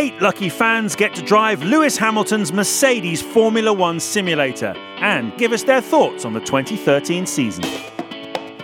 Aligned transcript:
eight 0.00 0.22
lucky 0.22 0.48
fans 0.48 0.96
get 0.96 1.14
to 1.14 1.20
drive 1.20 1.62
Lewis 1.62 1.98
Hamilton's 1.98 2.54
Mercedes 2.54 3.20
Formula 3.20 3.70
One 3.70 4.00
simulator 4.00 4.72
and 4.96 5.36
give 5.36 5.52
us 5.52 5.62
their 5.62 5.82
thoughts 5.82 6.24
on 6.24 6.32
the 6.32 6.40
2013 6.40 7.26
season. 7.26 7.64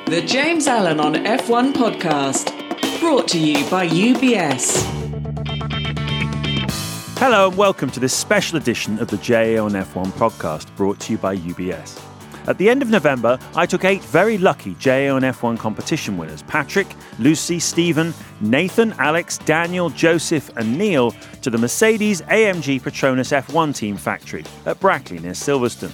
The 0.07 0.25
James 0.27 0.67
Allen 0.67 0.99
on 0.99 1.13
F1 1.13 1.75
podcast, 1.75 2.49
brought 3.01 3.29
to 3.29 3.39
you 3.39 3.69
by 3.69 3.87
UBS. 3.87 4.83
Hello 7.19 7.49
and 7.49 7.57
welcome 7.59 7.91
to 7.91 8.01
this 8.01 8.15
special 8.15 8.57
edition 8.57 8.99
of 8.99 9.09
the 9.09 9.19
JA 9.19 9.63
on 9.63 9.73
F1 9.73 10.07
podcast, 10.13 10.75
brought 10.75 10.99
to 11.01 11.13
you 11.13 11.19
by 11.19 11.37
UBS. 11.37 12.01
At 12.47 12.59
the 12.59 12.71
end 12.71 12.81
of 12.81 12.91
November, 12.91 13.41
I 13.57 13.67
took 13.67 13.85
eight 13.85 14.03
very 14.05 14.39
lucky 14.39 14.75
JA 14.79 15.13
on 15.13 15.23
F1 15.23 15.59
competition 15.59 16.17
winners 16.17 16.43
Patrick, 16.43 16.87
Lucy, 17.19 17.59
Stephen, 17.59 18.15
Nathan, 18.41 18.93
Alex, 18.99 19.39
Daniel, 19.39 19.91
Joseph, 19.91 20.49
and 20.57 20.79
Neil 20.79 21.11
to 21.43 21.51
the 21.51 21.59
Mercedes 21.59 22.23
AMG 22.23 22.81
Petronas 22.81 23.37
F1 23.37 23.75
team 23.75 23.97
factory 23.97 24.45
at 24.65 24.79
Brackley 24.79 25.19
near 25.19 25.33
Silverstone. 25.33 25.93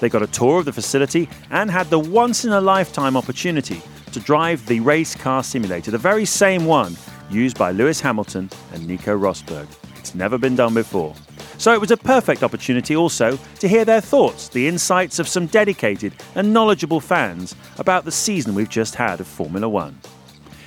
They 0.00 0.10
got 0.10 0.22
a 0.22 0.26
tour 0.26 0.58
of 0.58 0.66
the 0.66 0.72
facility 0.72 1.30
and 1.50 1.70
had 1.70 1.88
the 1.88 1.98
once 1.98 2.44
in 2.44 2.52
a 2.52 2.60
lifetime 2.60 3.16
opportunity 3.16 3.80
to 4.12 4.20
drive 4.20 4.66
the 4.66 4.80
race 4.80 5.14
car 5.14 5.42
simulator, 5.42 5.90
the 5.90 5.98
very 5.98 6.26
same 6.26 6.66
one 6.66 6.94
used 7.30 7.56
by 7.56 7.70
Lewis 7.70 8.00
Hamilton 8.00 8.50
and 8.74 8.86
Nico 8.86 9.16
Rosberg. 9.16 9.66
It's 9.96 10.14
never 10.14 10.36
been 10.36 10.56
done 10.56 10.74
before. 10.74 11.14
So 11.58 11.72
it 11.72 11.80
was 11.80 11.90
a 11.90 11.96
perfect 11.96 12.42
opportunity 12.42 12.94
also 12.94 13.38
to 13.60 13.68
hear 13.68 13.84
their 13.84 14.02
thoughts, 14.02 14.48
the 14.48 14.68
insights 14.68 15.18
of 15.18 15.26
some 15.26 15.46
dedicated 15.46 16.12
and 16.34 16.52
knowledgeable 16.52 17.00
fans 17.00 17.54
about 17.78 18.04
the 18.04 18.12
season 18.12 18.54
we've 18.54 18.68
just 18.68 18.94
had 18.94 19.20
of 19.20 19.26
Formula 19.26 19.68
One. 19.68 19.98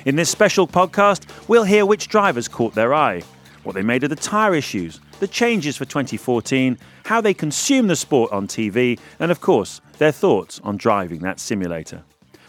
In 0.06 0.16
this 0.16 0.32
special 0.32 0.68
podcast, 0.68 1.28
we'll 1.48 1.64
hear 1.64 1.86
which 1.86 2.08
drivers 2.08 2.48
caught 2.48 2.74
their 2.74 2.94
eye, 2.94 3.22
what 3.64 3.76
they 3.76 3.84
made 3.84 4.04
of 4.04 4.10
the 4.10 4.16
tyre 4.16 4.56
issues, 4.56 5.00
the 5.20 5.28
changes 5.28 5.78
for 5.78 5.86
2014, 5.86 6.78
how 7.06 7.22
they 7.22 7.34
consume 7.36 7.88
the 7.88 7.96
sport 7.96 8.32
on 8.32 8.48
TV, 8.48 9.00
and 9.20 9.32
of 9.32 9.42
course, 9.42 9.82
their 10.00 10.12
thoughts 10.12 10.60
on 10.64 10.78
driving 10.78 11.20
that 11.20 11.40
simulator. 11.40 12.04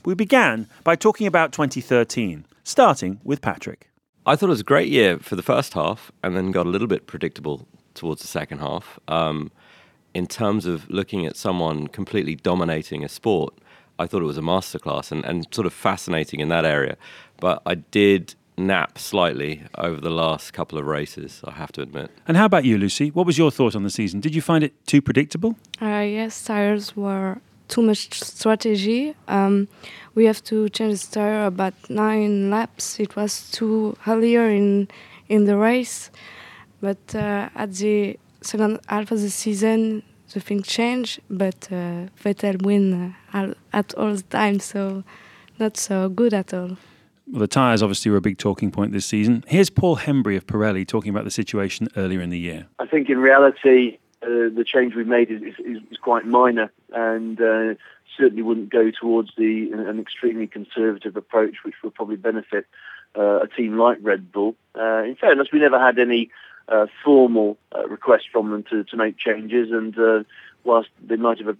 We 0.04 0.14
began 0.14 0.66
by 0.82 0.97
talking 0.97 1.27
about 1.27 1.52
2013, 1.52 2.47
starting 2.64 3.20
with 3.22 3.42
Patrick. 3.42 3.91
I 4.25 4.36
thought 4.36 4.47
it 4.47 4.50
was 4.50 4.60
a 4.60 4.64
great 4.64 4.88
year 4.88 5.19
for 5.19 5.36
the 5.36 5.42
first 5.42 5.75
half 5.75 6.10
and 6.22 6.36
then 6.36 6.52
got 6.52 6.66
a 6.66 6.70
little 6.70 6.88
bit 6.88 7.06
predictable 7.06 7.66
towards 8.01 8.23
the 8.23 8.29
second 8.29 8.59
half. 8.59 8.98
Um, 9.09 9.53
in 10.15 10.27
terms 10.27 10.67
of 10.67 10.89
looking 10.91 11.27
at 11.27 11.37
someone 11.37 11.87
completely 11.87 12.34
dominating 12.34 13.05
a 13.05 13.09
sport, 13.09 13.55
I 13.98 14.06
thought 14.06 14.23
it 14.23 14.31
was 14.34 14.39
a 14.39 14.43
masterclass 14.43 15.12
and, 15.12 15.25
and 15.25 15.47
sort 15.55 15.67
of 15.67 15.73
fascinating 15.73 16.41
in 16.41 16.48
that 16.48 16.65
area. 16.65 16.97
But 17.39 17.62
I 17.67 17.75
did 17.77 18.34
nap 18.56 18.98
slightly 18.98 19.62
over 19.77 20.01
the 20.01 20.11
last 20.11 20.53
couple 20.53 20.78
of 20.78 20.87
races, 20.87 21.41
I 21.45 21.53
have 21.53 21.73
to 21.73 21.83
admit. 21.83 22.11
And 22.27 22.37
how 22.37 22.47
about 22.47 22.65
you, 22.65 22.78
Lucy? 22.78 23.11
What 23.11 23.27
was 23.27 23.37
your 23.39 23.51
thought 23.51 23.77
on 23.77 23.83
the 23.83 23.91
season? 23.91 24.21
Did 24.21 24.34
you 24.34 24.43
find 24.43 24.65
it 24.65 24.73
too 24.87 25.01
predictable? 25.03 25.56
Uh, 25.81 26.05
yes, 26.19 26.43
tires 26.45 26.97
were 26.97 27.41
too 27.69 27.83
much 27.83 28.23
strategy. 28.23 29.15
Um, 29.28 29.69
we 30.15 30.25
have 30.25 30.43
to 30.45 30.69
change 30.71 31.06
the 31.06 31.21
tire 31.21 31.47
about 31.47 31.75
nine 31.89 32.51
laps. 32.51 32.98
It 32.98 33.15
was 33.17 33.51
too 33.51 33.97
earlier 34.06 34.48
in 34.48 34.89
in 35.31 35.45
the 35.45 35.56
race, 35.56 36.11
but 36.81 37.14
uh, 37.14 37.48
at 37.55 37.73
the 37.75 38.19
second 38.41 38.81
half 38.89 39.11
of 39.11 39.20
the 39.20 39.31
season, 39.31 40.03
the 40.33 40.41
thing 40.41 40.62
changed. 40.62 41.20
But 41.28 41.69
uh, 41.70 42.09
Vettel 42.22 42.62
win 42.62 43.14
uh, 43.33 43.55
at 43.72 43.95
all 43.95 44.14
the 44.14 44.22
time, 44.22 44.61
so 44.61 45.05
not 45.59 45.77
so 45.77 46.09
good 46.09 46.34
at 46.34 46.55
all. 46.55 46.77
Well, 47.31 47.41
the 47.41 47.47
tyres 47.47 47.83
obviously 47.83 48.11
were 48.11 48.17
a 48.17 48.22
big 48.22 48.39
talking 48.39 48.72
point 48.72 48.92
this 48.92 49.06
season. 49.06 49.45
Here's 49.47 49.70
Paul 49.70 49.97
Hembery 49.97 50.37
of 50.37 50.47
Pirelli 50.47 50.87
talking 50.87 51.11
about 51.11 51.25
the 51.25 51.31
situation 51.31 51.89
earlier 51.97 52.20
in 52.20 52.31
the 52.31 52.39
year. 52.39 52.67
I 52.81 52.87
think 52.87 53.09
in 53.09 53.19
reality, 53.19 53.98
uh, 54.22 54.27
the 54.27 54.65
change 54.67 54.97
we've 54.97 55.06
made 55.06 55.31
is, 55.31 55.42
is, 55.42 55.83
is 55.91 55.98
quite 55.98 56.27
minor 56.27 56.72
and 56.92 57.41
uh, 57.41 57.75
certainly 58.17 58.42
wouldn't 58.42 58.70
go 58.70 58.91
towards 58.91 59.31
the 59.37 59.71
an 59.72 60.00
extremely 60.00 60.47
conservative 60.49 61.16
approach, 61.16 61.59
which 61.65 61.75
would 61.84 61.94
probably 61.94 62.16
benefit 62.16 62.66
uh, 63.16 63.41
a 63.41 63.49
team 63.49 63.78
like 63.78 63.99
Red 64.03 64.33
Bull. 64.33 64.56
Uh, 64.77 65.04
in 65.04 65.16
fairness, 65.16 65.49
we 65.53 65.60
never 65.60 65.78
had 65.78 65.99
any 65.99 66.31
uh, 66.70 66.86
formal 67.04 67.58
uh, 67.75 67.86
request 67.88 68.25
from 68.32 68.50
them 68.50 68.64
to, 68.70 68.84
to 68.84 68.97
make 68.97 69.19
changes, 69.19 69.70
and 69.70 70.25
whilst 70.64 70.88
they 71.03 71.16
might 71.16 71.38
have 71.38 71.56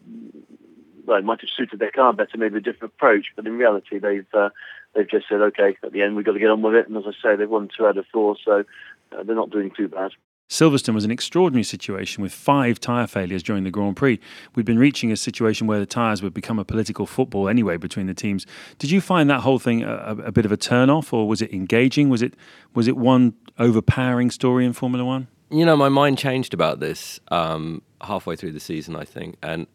well, 1.07 1.19
it 1.19 1.25
might 1.25 1.41
have 1.41 1.51
suited 1.57 1.79
their 1.79 1.91
car 1.91 2.13
better, 2.13 2.39
maybe 2.39 2.59
a 2.59 2.61
different 2.61 2.95
approach. 2.95 3.27
But 3.35 3.47
in 3.47 3.59
reality, 3.59 3.99
they've 3.99 4.27
uh, 4.33 4.51
they've 4.95 5.11
just 5.11 5.29
said, 5.29 5.41
okay, 5.41 5.77
at 5.83 5.93
the 5.93 6.03
end 6.03 6.17
we've 6.17 6.25
got 6.25 6.33
to 6.33 6.39
get 6.39 6.51
on 6.51 6.63
with 6.63 6.75
it. 6.75 6.89
And 6.89 6.97
as 6.97 7.05
I 7.07 7.13
say, 7.23 7.37
they've 7.37 7.51
won 7.51 7.69
two 7.77 7.87
out 7.87 7.97
of 7.97 8.07
four, 8.13 8.37
so 8.45 8.65
uh, 9.13 9.23
they're 9.23 9.35
not 9.35 9.51
doing 9.51 9.71
too 9.71 9.89
bad. 9.89 10.13
Silverstone 10.51 10.95
was 10.95 11.05
an 11.05 11.13
extraordinary 11.13 11.63
situation 11.63 12.23
with 12.23 12.33
five 12.33 12.81
tyre 12.81 13.07
failures 13.07 13.41
during 13.41 13.63
the 13.63 13.71
Grand 13.71 13.97
Prix. 13.97 14.19
We'd 14.57 14.67
been 14.67 14.81
reaching 14.81 15.13
a 15.13 15.17
situation 15.17 15.69
where 15.69 15.79
the 15.79 15.87
tyres 15.87 16.23
would 16.23 16.35
become 16.35 16.59
a 16.59 16.65
political 16.65 17.07
football 17.07 17.49
anyway 17.49 17.77
between 17.77 18.09
the 18.09 18.15
teams. 18.15 18.47
Did 18.79 18.91
you 18.91 19.01
find 19.01 19.31
that 19.31 19.43
whole 19.43 19.61
thing 19.61 19.85
a, 19.85 20.17
a 20.25 20.33
bit 20.33 20.45
of 20.45 20.51
a 20.51 20.57
turn 20.57 20.91
off, 20.91 21.13
or 21.13 21.29
was 21.29 21.41
it 21.41 21.53
engaging? 21.53 22.09
Was 22.09 22.21
it 22.21 22.35
was 22.75 22.89
it 22.89 22.97
one 22.97 23.35
overpowering 23.61 24.33
story 24.33 24.65
in 24.67 24.73
Formula 24.73 25.05
One? 25.05 25.29
You 25.51 25.65
know, 25.65 25.77
my 25.77 25.89
mind 25.89 26.19
changed 26.19 26.53
about 26.53 26.81
this 26.81 27.21
um, 27.29 27.83
halfway 28.01 28.35
through 28.35 28.53
the 28.53 28.61
season, 28.61 28.97
I 28.97 29.05
think, 29.05 29.37
and 29.43 29.69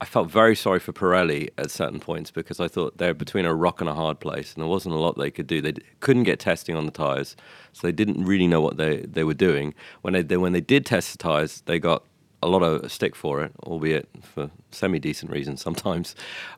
I 0.00 0.04
felt 0.04 0.30
very 0.30 0.54
sorry 0.54 0.78
for 0.78 0.92
Pirelli 0.92 1.50
at 1.58 1.70
certain 1.70 1.98
points 1.98 2.30
because 2.30 2.60
I 2.60 2.68
thought 2.68 2.98
they're 2.98 3.14
between 3.14 3.44
a 3.44 3.54
rock 3.54 3.80
and 3.80 3.90
a 3.90 3.94
hard 3.94 4.20
place, 4.20 4.54
and 4.54 4.62
there 4.62 4.68
wasn't 4.68 4.94
a 4.94 4.98
lot 4.98 5.18
they 5.18 5.30
could 5.30 5.48
do. 5.48 5.60
They 5.60 5.72
d- 5.72 5.82
couldn't 6.00 6.22
get 6.22 6.38
testing 6.38 6.76
on 6.76 6.86
the 6.86 6.92
tires, 6.92 7.34
so 7.72 7.86
they 7.86 7.92
didn't 7.92 8.24
really 8.24 8.46
know 8.46 8.60
what 8.60 8.76
they, 8.76 8.98
they 8.98 9.24
were 9.24 9.34
doing. 9.34 9.74
When 10.02 10.14
they, 10.14 10.22
they 10.22 10.36
when 10.36 10.52
they 10.52 10.60
did 10.60 10.86
test 10.86 11.12
the 11.12 11.18
tires, 11.18 11.62
they 11.66 11.80
got 11.80 12.04
a 12.42 12.46
lot 12.46 12.62
of 12.62 12.92
stick 12.92 13.16
for 13.16 13.42
it, 13.42 13.52
albeit 13.64 14.08
for 14.22 14.50
semi 14.70 15.00
decent 15.00 15.32
reasons 15.32 15.60
sometimes. 15.68 16.14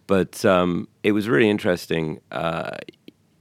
But 0.07 0.45
um, 0.45 0.89
it 1.03 1.13
was 1.13 1.27
really 1.29 1.49
interesting 1.49 2.21
uh, 2.31 2.77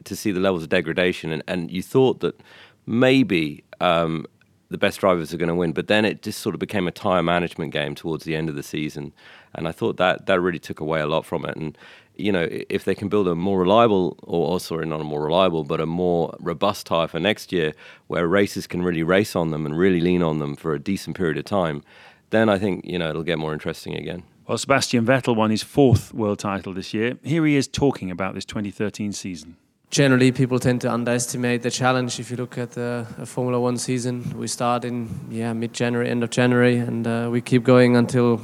to 0.05 0.15
see 0.15 0.31
the 0.31 0.39
levels 0.39 0.63
of 0.63 0.69
degradation, 0.69 1.31
and, 1.31 1.43
and 1.45 1.69
you 1.69 1.83
thought 1.83 2.21
that 2.21 2.39
maybe 2.85 3.65
um, 3.81 4.25
the 4.69 4.77
best 4.77 4.99
drivers 4.99 5.33
are 5.33 5.37
going 5.37 5.49
to 5.49 5.55
win. 5.55 5.73
But 5.73 5.87
then 5.87 6.05
it 6.05 6.21
just 6.21 6.39
sort 6.39 6.55
of 6.55 6.59
became 6.59 6.87
a 6.87 6.91
tire 6.91 7.23
management 7.23 7.73
game 7.73 7.95
towards 7.95 8.23
the 8.23 8.35
end 8.35 8.49
of 8.49 8.55
the 8.55 8.63
season, 8.63 9.13
and 9.53 9.67
I 9.67 9.71
thought 9.71 9.97
that 9.97 10.25
that 10.27 10.39
really 10.39 10.59
took 10.59 10.79
away 10.79 11.01
a 11.01 11.07
lot 11.07 11.25
from 11.25 11.45
it. 11.45 11.55
And 11.55 11.77
you 12.15 12.31
know, 12.31 12.47
if 12.51 12.83
they 12.83 12.95
can 12.95 13.07
build 13.07 13.27
a 13.27 13.35
more 13.35 13.59
reliable, 13.59 14.17
or 14.23 14.59
sorry, 14.59 14.85
not 14.85 15.01
a 15.01 15.05
more 15.05 15.23
reliable, 15.23 15.63
but 15.63 15.79
a 15.79 15.85
more 15.85 16.35
robust 16.39 16.85
tire 16.85 17.07
for 17.07 17.19
next 17.19 17.51
year, 17.51 17.73
where 18.07 18.27
racers 18.27 18.67
can 18.67 18.81
really 18.81 19.03
race 19.03 19.35
on 19.35 19.51
them 19.51 19.65
and 19.65 19.77
really 19.77 20.01
lean 20.01 20.21
on 20.21 20.39
them 20.39 20.55
for 20.55 20.73
a 20.73 20.79
decent 20.79 21.15
period 21.15 21.37
of 21.37 21.45
time, 21.45 21.83
then 22.29 22.49
I 22.49 22.59
think 22.59 22.85
you 22.85 22.99
know 22.99 23.09
it'll 23.09 23.23
get 23.23 23.39
more 23.39 23.53
interesting 23.53 23.95
again. 23.95 24.23
Well, 24.47 24.57
Sebastian 24.57 25.05
Vettel 25.05 25.35
won 25.35 25.51
his 25.51 25.61
fourth 25.61 26.11
world 26.11 26.39
title 26.39 26.73
this 26.73 26.91
year. 26.93 27.19
Here 27.23 27.45
he 27.45 27.55
is 27.55 27.67
talking 27.67 28.09
about 28.09 28.33
this 28.33 28.45
2013 28.45 29.13
season 29.13 29.57
generally 29.89 30.31
people 30.31 30.59
tend 30.59 30.81
to 30.81 30.91
underestimate 30.91 31.61
the 31.61 31.71
challenge. 31.71 32.19
If 32.19 32.29
you 32.29 32.37
look 32.37 32.57
at 32.57 32.71
the 32.71 33.05
Formula 33.25 33.59
One 33.59 33.77
season, 33.77 34.37
we 34.37 34.47
start 34.47 34.85
in 34.85 35.09
yeah 35.29 35.53
mid-January, 35.53 36.09
end 36.09 36.23
of 36.23 36.29
January, 36.29 36.77
and 36.77 37.07
uh, 37.07 37.29
we 37.31 37.41
keep 37.41 37.63
going 37.63 37.95
until 37.95 38.41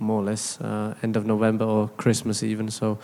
more 0.00 0.20
or 0.20 0.24
less 0.24 0.60
uh, 0.60 0.94
end 1.02 1.16
of 1.16 1.24
November 1.24 1.64
or 1.64 1.88
Christmas 1.96 2.42
even. 2.42 2.68
So 2.70 2.98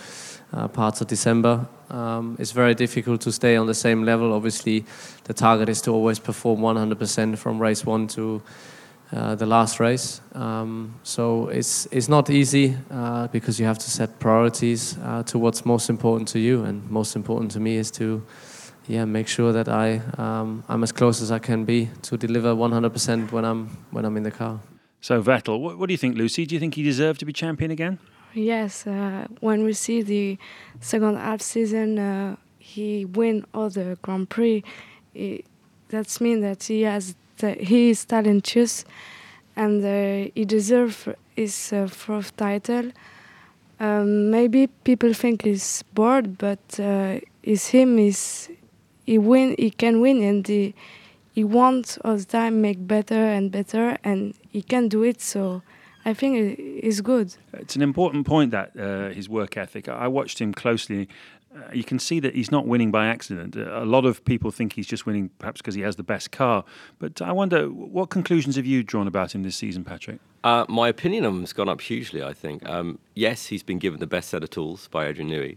uh, 0.52 0.68
parts 0.68 1.00
of 1.00 1.06
December. 1.06 1.66
Um, 1.90 2.36
it's 2.38 2.52
very 2.52 2.74
difficult 2.74 3.20
to 3.22 3.32
stay 3.32 3.56
on 3.56 3.66
the 3.66 3.74
same 3.74 4.04
level. 4.04 4.32
Obviously, 4.32 4.84
the 5.24 5.34
target 5.34 5.68
is 5.68 5.80
to 5.82 5.92
always 5.92 6.18
perform 6.18 6.60
100% 6.60 7.38
from 7.38 7.60
race 7.60 7.86
one 7.86 8.08
to 8.08 8.42
uh, 9.12 9.34
the 9.34 9.46
last 9.46 9.80
race. 9.80 10.20
Um, 10.34 10.94
so 11.02 11.48
it's 11.48 11.86
it's 11.90 12.08
not 12.08 12.30
easy 12.30 12.76
uh, 12.90 13.26
because 13.28 13.58
you 13.58 13.66
have 13.66 13.78
to 13.78 13.90
set 13.90 14.18
priorities 14.18 14.96
uh, 15.02 15.22
to 15.24 15.38
what's 15.38 15.64
most 15.64 15.90
important 15.90 16.28
to 16.28 16.38
you, 16.38 16.64
and 16.64 16.88
most 16.90 17.16
important 17.16 17.50
to 17.52 17.60
me 17.60 17.76
is 17.76 17.90
to 17.92 18.22
yeah 18.86 19.04
make 19.04 19.28
sure 19.28 19.52
that 19.52 19.68
I 19.68 20.00
um, 20.18 20.62
I'm 20.68 20.82
as 20.82 20.92
close 20.92 21.22
as 21.22 21.30
I 21.30 21.38
can 21.38 21.64
be 21.64 21.88
to 22.02 22.16
deliver 22.16 22.54
100% 22.54 23.32
when 23.32 23.44
I'm 23.44 23.68
when 23.90 24.04
I'm 24.04 24.16
in 24.16 24.22
the 24.22 24.30
car. 24.30 24.60
So 25.00 25.22
Vettel, 25.22 25.60
what, 25.60 25.78
what 25.78 25.86
do 25.86 25.92
you 25.94 25.98
think, 25.98 26.16
Lucy? 26.16 26.46
Do 26.46 26.54
you 26.54 26.60
think 26.60 26.74
he 26.74 26.82
deserved 26.82 27.20
to 27.20 27.26
be 27.26 27.32
champion 27.32 27.70
again? 27.70 27.98
Yes, 28.32 28.86
uh, 28.86 29.26
when 29.40 29.64
we 29.64 29.72
see 29.72 30.02
the 30.02 30.38
second 30.80 31.16
half 31.16 31.40
season, 31.40 31.98
uh, 31.98 32.36
he 32.58 33.04
win 33.04 33.44
all 33.52 33.70
the 33.70 33.98
Grand 34.02 34.28
Prix. 34.28 34.62
It, 35.14 35.46
that's 35.88 36.20
mean 36.20 36.40
that 36.42 36.62
he 36.62 36.82
has 36.82 37.16
he 37.42 37.90
is 37.90 38.04
talented 38.04 38.70
and 39.56 39.84
uh, 39.84 40.30
he 40.34 40.44
deserves 40.44 41.08
his 41.36 41.72
uh, 41.72 41.86
fourth 41.86 42.36
title. 42.36 42.90
Um, 43.78 44.30
maybe 44.30 44.66
people 44.84 45.12
think 45.14 45.42
he's 45.42 45.82
bored, 45.94 46.38
but 46.38 46.58
uh, 46.78 47.20
it's 47.42 47.68
him. 47.68 47.98
Is 47.98 48.50
he 49.06 49.18
win? 49.18 49.54
He 49.58 49.70
can 49.70 50.00
win, 50.00 50.22
and 50.22 50.46
he 50.46 50.74
he 51.32 51.44
wants 51.44 51.98
all 52.04 52.16
the 52.16 52.24
time 52.24 52.60
make 52.60 52.86
better 52.86 53.14
and 53.14 53.50
better, 53.50 53.96
and 54.04 54.34
he 54.50 54.62
can 54.62 54.88
do 54.88 55.02
it. 55.02 55.20
So 55.20 55.62
I 56.04 56.14
think 56.14 56.58
it's 56.58 57.00
good. 57.00 57.34
It's 57.54 57.76
an 57.76 57.82
important 57.82 58.26
point 58.26 58.50
that 58.50 58.70
uh, 58.78 59.14
his 59.14 59.28
work 59.28 59.56
ethic. 59.56 59.88
I 59.88 60.08
watched 60.08 60.40
him 60.40 60.52
closely 60.52 61.08
uh, 61.54 61.72
you 61.72 61.82
can 61.82 61.98
see 61.98 62.20
that 62.20 62.34
he's 62.34 62.50
not 62.50 62.66
winning 62.66 62.90
by 62.90 63.06
accident. 63.06 63.56
A 63.56 63.84
lot 63.84 64.04
of 64.04 64.24
people 64.24 64.50
think 64.50 64.74
he's 64.74 64.86
just 64.86 65.04
winning 65.04 65.30
perhaps 65.38 65.60
because 65.60 65.74
he 65.74 65.80
has 65.82 65.96
the 65.96 66.04
best 66.04 66.30
car. 66.30 66.64
But 66.98 67.20
I 67.20 67.32
wonder, 67.32 67.66
what 67.68 68.10
conclusions 68.10 68.56
have 68.56 68.66
you 68.66 68.82
drawn 68.84 69.08
about 69.08 69.34
him 69.34 69.42
this 69.42 69.56
season, 69.56 69.82
Patrick? 69.84 70.20
Uh, 70.44 70.64
my 70.68 70.88
opinion 70.88 71.24
of 71.24 71.34
him 71.34 71.40
has 71.40 71.52
gone 71.52 71.68
up 71.68 71.80
hugely, 71.80 72.22
I 72.22 72.32
think. 72.32 72.68
Um, 72.68 72.98
yes, 73.14 73.46
he's 73.46 73.64
been 73.64 73.78
given 73.78 73.98
the 73.98 74.06
best 74.06 74.28
set 74.28 74.42
of 74.42 74.50
tools 74.50 74.88
by 74.88 75.06
Adrian 75.06 75.30
Newey, 75.30 75.56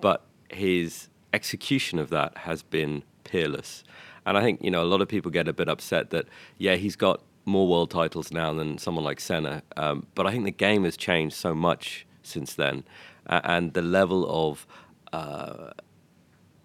but 0.00 0.24
his 0.50 1.08
execution 1.32 1.98
of 1.98 2.10
that 2.10 2.36
has 2.38 2.62
been 2.62 3.02
peerless. 3.24 3.82
And 4.26 4.36
I 4.36 4.42
think, 4.42 4.62
you 4.62 4.70
know, 4.70 4.82
a 4.82 4.84
lot 4.84 5.00
of 5.00 5.08
people 5.08 5.30
get 5.30 5.48
a 5.48 5.52
bit 5.52 5.68
upset 5.68 6.10
that, 6.10 6.26
yeah, 6.58 6.76
he's 6.76 6.96
got 6.96 7.22
more 7.46 7.66
world 7.66 7.90
titles 7.90 8.30
now 8.30 8.52
than 8.52 8.76
someone 8.76 9.04
like 9.04 9.20
Senna. 9.20 9.62
Um, 9.76 10.06
but 10.14 10.26
I 10.26 10.32
think 10.32 10.44
the 10.44 10.50
game 10.50 10.84
has 10.84 10.96
changed 10.96 11.34
so 11.34 11.54
much 11.54 12.06
since 12.22 12.54
then. 12.54 12.84
Uh, 13.26 13.40
and 13.44 13.72
the 13.72 13.82
level 13.82 14.26
of 14.28 14.66
uh, 15.12 15.70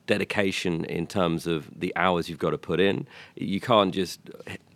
dedication 0.07 0.85
in 0.85 1.07
terms 1.07 1.47
of 1.47 1.69
the 1.79 1.93
hours 1.95 2.29
you've 2.29 2.39
got 2.39 2.51
to 2.51 2.57
put 2.57 2.79
in. 2.79 3.07
You 3.35 3.59
can't 3.59 3.93
just 3.93 4.19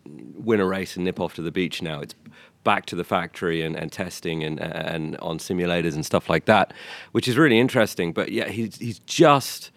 win 0.05 0.59
a 0.59 0.65
race 0.65 0.95
and 0.95 1.05
nip 1.05 1.19
off 1.19 1.35
to 1.35 1.41
the 1.41 1.51
beach 1.51 1.81
now. 1.81 2.01
It's 2.01 2.15
back 2.63 2.85
to 2.87 2.95
the 2.95 3.03
factory 3.03 3.61
and, 3.61 3.75
and 3.75 3.91
testing 3.91 4.43
and, 4.43 4.59
and 4.59 5.15
on 5.17 5.37
simulators 5.37 5.95
and 5.95 6.05
stuff 6.05 6.29
like 6.29 6.45
that, 6.45 6.73
which 7.11 7.27
is 7.27 7.37
really 7.37 7.59
interesting. 7.59 8.11
But 8.11 8.31
yeah, 8.31 8.49
he's, 8.49 8.77
he's 8.77 8.99
just 8.99 9.71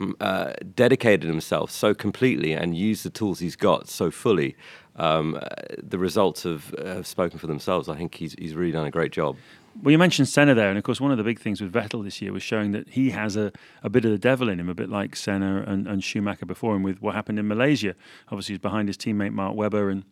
mm, 0.00 0.14
uh, 0.20 0.54
dedicated 0.74 1.28
himself 1.28 1.70
so 1.70 1.94
completely 1.94 2.52
and 2.52 2.76
used 2.76 3.04
the 3.04 3.10
tools 3.10 3.38
he's 3.38 3.56
got 3.56 3.88
so 3.88 4.10
fully 4.10 4.56
um, 4.96 5.38
the 5.82 5.98
results 5.98 6.44
have, 6.44 6.74
have 6.84 7.06
spoken 7.06 7.38
for 7.38 7.46
themselves. 7.46 7.88
I 7.88 7.96
think 7.96 8.14
he's, 8.14 8.34
he's 8.38 8.54
really 8.54 8.72
done 8.72 8.86
a 8.86 8.90
great 8.90 9.12
job. 9.12 9.36
Well, 9.82 9.92
you 9.92 9.98
mentioned 9.98 10.28
Senna 10.28 10.54
there, 10.54 10.68
and 10.68 10.78
of 10.78 10.84
course, 10.84 11.00
one 11.00 11.10
of 11.10 11.18
the 11.18 11.24
big 11.24 11.40
things 11.40 11.60
with 11.60 11.72
Vettel 11.72 12.04
this 12.04 12.22
year 12.22 12.32
was 12.32 12.42
showing 12.42 12.72
that 12.72 12.88
he 12.90 13.10
has 13.10 13.36
a, 13.36 13.52
a 13.82 13.90
bit 13.90 14.04
of 14.04 14.12
the 14.12 14.18
devil 14.18 14.48
in 14.48 14.58
him, 14.58 14.68
a 14.68 14.74
bit 14.74 14.88
like 14.88 15.16
Senna 15.16 15.64
and, 15.66 15.86
and 15.86 16.02
Schumacher 16.02 16.46
before 16.46 16.76
him 16.76 16.82
with 16.82 17.02
what 17.02 17.14
happened 17.14 17.38
in 17.38 17.48
Malaysia. 17.48 17.94
Obviously, 18.28 18.54
he's 18.54 18.60
behind 18.60 18.88
his 18.88 18.96
teammate 18.96 19.32
Mark 19.32 19.54
Webber 19.56 19.90
and 19.90 20.04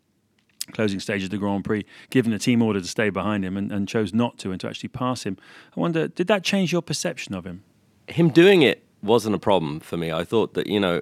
closing 0.72 1.00
stage 1.00 1.24
of 1.24 1.30
the 1.30 1.38
Grand 1.38 1.64
Prix, 1.64 1.84
given 2.10 2.32
a 2.32 2.38
team 2.38 2.62
order 2.62 2.80
to 2.80 2.86
stay 2.86 3.10
behind 3.10 3.44
him 3.44 3.56
and, 3.56 3.72
and 3.72 3.88
chose 3.88 4.12
not 4.12 4.38
to 4.38 4.50
and 4.50 4.60
to 4.60 4.68
actually 4.68 4.88
pass 4.88 5.24
him. 5.24 5.36
I 5.76 5.80
wonder, 5.80 6.08
did 6.08 6.26
that 6.26 6.44
change 6.44 6.72
your 6.72 6.82
perception 6.82 7.34
of 7.34 7.46
him? 7.46 7.64
Him 8.08 8.30
doing 8.30 8.62
it 8.62 8.84
wasn't 9.02 9.34
a 9.34 9.38
problem 9.38 9.80
for 9.80 9.96
me. 9.96 10.12
I 10.12 10.24
thought 10.24 10.54
that, 10.54 10.66
you 10.66 10.78
know, 10.78 11.00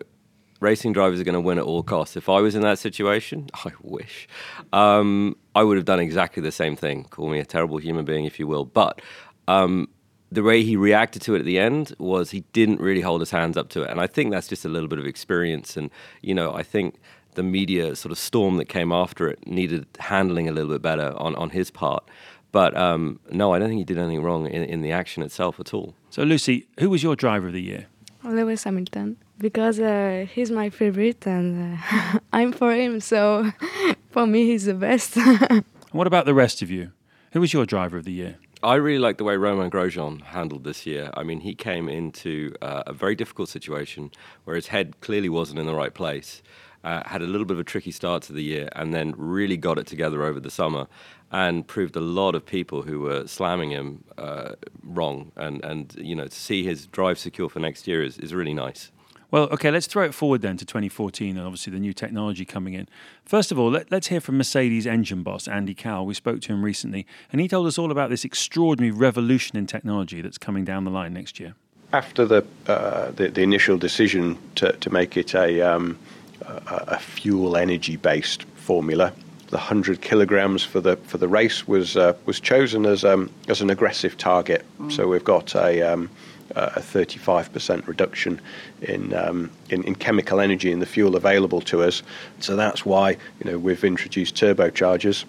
racing 0.61 0.93
drivers 0.93 1.21
are 1.21 1.25
going 1.25 1.35
to 1.35 1.41
win 1.41 1.59
at 1.59 1.65
all 1.65 1.83
costs. 1.83 2.17
If 2.17 2.29
I 2.29 2.41
was 2.41 2.55
in 2.55 2.63
that 2.63 2.79
situation, 2.79 3.49
I 3.55 3.73
wish, 3.83 4.29
um, 4.73 5.37
I 5.55 5.63
would 5.63 5.77
have 5.77 5.87
done 5.87 6.01
exactly 6.01 6.43
the 6.43 6.53
same 6.53 6.77
thing. 6.77 7.05
Call 7.05 7.29
me 7.29 7.41
a 7.41 7.45
terrible 7.45 7.79
human 7.79 8.05
being, 8.05 8.25
if 8.25 8.39
you 8.39 8.47
will. 8.47 8.65
But 8.65 9.01
um, 9.49 9.89
the 10.31 10.43
way 10.43 10.63
he 10.63 10.77
reacted 10.77 11.23
to 11.23 11.35
it 11.35 11.41
at 11.41 11.45
the 11.45 11.59
end 11.59 11.95
was 11.99 12.31
he 12.31 12.45
didn't 12.53 12.81
really 12.81 13.01
hold 13.01 13.21
his 13.21 13.31
hands 13.31 13.57
up 13.57 13.69
to 13.71 13.83
it. 13.83 13.91
And 13.91 14.01
I 14.01 14.07
think 14.07 14.31
that's 14.31 14.49
just 14.49 14.65
a 14.65 14.69
little 14.69 14.89
bit 14.89 14.99
of 14.99 15.07
experience. 15.07 15.77
And, 15.77 15.91
you 16.23 16.35
know, 16.35 16.55
I 16.55 16.63
think 16.63 17.01
the 17.35 17.43
media 17.43 17.97
sort 17.97 18.13
of 18.13 18.19
storm 18.19 18.57
that 18.59 18.67
came 18.67 18.93
after 18.93 19.29
it 19.29 19.47
needed 19.47 19.87
handling 19.99 20.49
a 20.49 20.53
little 20.53 20.71
bit 20.71 20.83
better 20.83 21.15
on, 21.17 21.35
on 21.37 21.51
his 21.51 21.71
part. 21.71 22.09
But 22.53 22.77
um, 22.77 23.21
no, 23.31 23.55
I 23.55 23.59
don't 23.59 23.69
think 23.69 23.79
he 23.79 23.85
did 23.85 23.99
anything 23.99 24.23
wrong 24.23 24.47
in, 24.47 24.65
in 24.65 24.83
the 24.83 24.91
action 24.93 25.23
itself 25.23 25.61
at 25.61 25.73
all. 25.73 25.95
So, 26.11 26.23
Lucy, 26.23 26.67
who 26.81 26.91
was 26.91 27.03
your 27.03 27.15
driver 27.15 27.47
of 27.47 27.53
the 27.53 27.63
year? 27.63 27.87
Lewis 28.25 28.65
Hamilton 28.65 29.17
because 29.41 29.81
uh, 29.81 30.27
he's 30.33 30.51
my 30.51 30.71
favorite 30.71 31.27
and 31.27 31.79
uh, 31.79 32.19
I'm 32.33 32.53
for 32.53 32.73
him. 32.73 33.01
So 33.01 33.51
for 34.11 34.27
me, 34.27 34.47
he's 34.47 34.67
the 34.67 34.75
best. 34.75 35.17
what 35.93 36.07
about 36.07 36.27
the 36.27 36.35
rest 36.35 36.63
of 36.63 36.71
you? 36.71 36.93
Who 37.33 37.41
was 37.41 37.53
your 37.53 37.67
driver 37.67 37.97
of 37.97 38.05
the 38.05 38.13
year? 38.13 38.37
I 38.63 38.75
really 38.75 38.99
like 38.99 39.17
the 39.17 39.25
way 39.25 39.37
Romain 39.37 39.71
Grosjean 39.71 40.21
handled 40.21 40.65
this 40.65 40.85
year. 40.85 41.11
I 41.15 41.23
mean, 41.23 41.41
he 41.41 41.55
came 41.55 41.89
into 41.89 42.55
uh, 42.61 42.83
a 42.87 42.93
very 42.93 43.15
difficult 43.15 43.49
situation 43.49 44.11
where 44.45 44.55
his 44.55 44.67
head 44.67 45.01
clearly 45.01 45.31
wasn't 45.31 45.61
in 45.61 45.67
the 45.67 45.75
right 45.75 45.95
place. 45.95 46.43
Uh, 46.85 47.03
had 47.07 47.23
a 47.23 47.27
little 47.27 47.47
bit 47.47 47.55
of 47.55 47.61
a 47.61 47.65
tricky 47.65 47.91
start 47.91 48.23
to 48.23 48.33
the 48.33 48.43
year 48.43 48.69
and 48.73 48.93
then 48.93 49.15
really 49.17 49.57
got 49.57 49.79
it 49.79 49.87
together 49.87 50.23
over 50.23 50.41
the 50.41 50.51
summer 50.51 50.87
and 51.31 51.67
proved 51.67 51.95
a 51.95 52.01
lot 52.01 52.35
of 52.35 52.45
people 52.45 52.83
who 52.83 53.01
were 53.01 53.27
slamming 53.27 53.71
him 53.71 54.03
uh, 54.19 54.53
wrong. 54.83 55.31
And, 55.37 55.65
and, 55.65 55.95
you 55.99 56.15
know, 56.15 56.27
to 56.27 56.35
see 56.35 56.65
his 56.65 56.87
drive 56.87 57.19
secure 57.19 57.49
for 57.49 57.61
next 57.61 57.87
year 57.87 58.03
is, 58.03 58.19
is 58.19 58.35
really 58.35 58.55
nice. 58.55 58.91
Well, 59.31 59.45
okay, 59.53 59.71
let's 59.71 59.87
throw 59.87 60.05
it 60.05 60.15
forward 60.15 60.43
then 60.43 60.57
to 60.57 60.65
2014 60.65 61.37
and 61.37 61.47
obviously 61.47 61.73
the 61.73 61.79
new 61.79 61.93
technology 61.93 62.45
coming 62.45 62.75
in. 62.75 62.89
First 63.25 63.53
of 63.53 63.59
all, 63.59 63.71
let, 63.71 63.93
us 63.93 64.09
hear 64.09 64.21
from 64.21 64.37
Mercedes 64.39 64.87
engine 64.87 65.23
boss 65.23 65.47
Andy 65.47 65.75
Cowell. 65.75 66.05
We 66.07 66.15
spoke 66.15 66.41
to 66.43 66.53
him 66.53 66.65
recently, 66.65 67.07
and 67.31 67.41
he 67.41 67.47
told 67.47 67.67
us 67.67 67.79
all 67.79 67.91
about 67.91 68.11
this 68.11 68.25
extraordinary 68.25 68.91
revolution 68.91 69.57
in 69.57 69.67
technology 69.67 70.21
that's 70.21 70.39
coming 70.39 70.65
down 70.65 70.85
the 70.85 70.91
line 70.91 71.15
next 71.15 71.39
year. 71.39 71.55
After 71.93 72.25
the 72.25 72.45
uh, 72.67 73.11
the, 73.13 73.29
the, 73.29 73.43
initial 73.43 73.77
decision 73.77 74.39
to, 74.57 74.73
to 74.73 74.91
make 74.91 75.17
it 75.17 75.35
a, 75.35 75.61
um, 75.61 75.99
a, 76.43 76.85
a 76.89 76.99
fuel 76.99 77.57
energy 77.57 77.97
based 77.97 78.45
formula, 78.45 79.13
the 79.49 79.57
100 79.57 80.01
kilograms 80.01 80.63
for 80.63 80.81
the 80.81 80.97
for 80.97 81.19
the 81.19 81.27
race 81.27 81.67
was 81.67 81.97
uh, 81.97 82.15
was 82.27 82.39
chosen 82.39 82.87
as 82.87 83.05
um, 83.05 83.29
as 83.49 83.61
an 83.61 83.71
aggressive 83.71 84.17
target. 84.17 84.65
Mm. 84.81 84.93
So 84.93 85.09
we've 85.09 85.25
got 85.25 85.55
a 85.57 85.83
um, 85.83 86.09
a 86.57 86.81
35% 86.81 87.87
reduction 87.87 88.41
in, 88.83 89.15
um, 89.15 89.51
in, 89.69 89.83
in 89.85 89.95
chemical 89.95 90.41
energy 90.41 90.73
in 90.73 90.81
the 90.81 90.87
fuel 90.87 91.17
available 91.17 91.61
to 91.63 91.83
us. 91.83 92.03
So 92.41 92.57
that's 92.57 92.85
why 92.85 93.13
you 93.43 93.51
know 93.51 93.59
we've 93.59 93.85
introduced 93.85 94.35
turbochargers. 94.35 95.25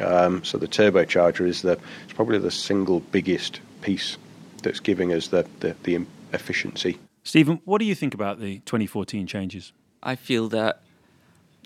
Um, 0.00 0.42
so 0.42 0.58
the 0.58 0.68
turbocharger 0.68 1.46
is 1.46 1.62
the 1.62 1.78
it's 2.04 2.12
probably 2.12 2.38
the 2.38 2.50
single 2.50 3.00
biggest 3.00 3.60
piece 3.82 4.16
that's 4.62 4.80
giving 4.80 5.12
us 5.12 5.28
the, 5.28 5.46
the, 5.60 5.76
the 5.84 6.04
efficiency. 6.32 6.98
Stephen, 7.22 7.60
what 7.64 7.78
do 7.78 7.84
you 7.84 7.94
think 7.94 8.14
about 8.14 8.40
the 8.40 8.58
2014 8.60 9.26
changes? 9.26 9.72
I 10.02 10.16
feel 10.16 10.48
that 10.48 10.82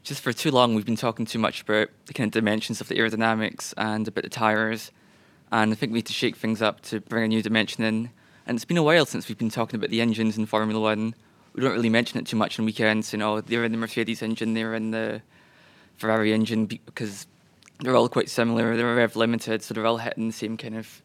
just 0.02 0.20
for 0.20 0.32
too 0.32 0.50
long 0.50 0.74
we've 0.74 0.86
been 0.86 0.96
talking 0.96 1.26
too 1.26 1.38
much 1.38 1.62
about 1.62 1.88
the 2.06 2.14
kind 2.14 2.28
of 2.28 2.32
dimensions 2.32 2.80
of 2.80 2.88
the 2.88 2.96
aerodynamics 2.96 3.74
and 3.76 4.06
about 4.06 4.24
the 4.24 4.30
tires, 4.30 4.92
and 5.50 5.72
I 5.72 5.74
think 5.74 5.92
we 5.92 5.98
need 5.98 6.06
to 6.06 6.12
shake 6.12 6.36
things 6.36 6.62
up 6.62 6.80
to 6.82 7.00
bring 7.00 7.24
a 7.24 7.28
new 7.28 7.42
dimension 7.42 7.82
in. 7.82 8.10
And 8.48 8.56
it's 8.56 8.64
been 8.64 8.78
a 8.78 8.82
while 8.82 9.04
since 9.04 9.28
we've 9.28 9.36
been 9.36 9.50
talking 9.50 9.76
about 9.76 9.90
the 9.90 10.00
engines 10.00 10.38
in 10.38 10.46
Formula 10.46 10.80
One. 10.80 11.14
We 11.52 11.60
don't 11.60 11.74
really 11.74 11.90
mention 11.90 12.18
it 12.18 12.26
too 12.26 12.36
much 12.36 12.58
on 12.58 12.64
weekends. 12.64 13.12
You 13.12 13.18
know, 13.18 13.42
they're 13.42 13.62
in 13.62 13.72
the 13.72 13.78
Mercedes 13.78 14.22
engine, 14.22 14.54
they're 14.54 14.74
in 14.74 14.90
the 14.90 15.20
Ferrari 15.98 16.32
engine 16.32 16.64
because 16.64 17.26
they're 17.80 17.94
all 17.94 18.08
quite 18.08 18.30
similar. 18.30 18.74
They're 18.74 18.94
rev 18.94 19.16
limited, 19.16 19.62
so 19.62 19.74
they're 19.74 19.84
all 19.84 19.98
hitting 19.98 20.28
the 20.28 20.32
same 20.32 20.56
kind 20.56 20.76
of 20.76 21.02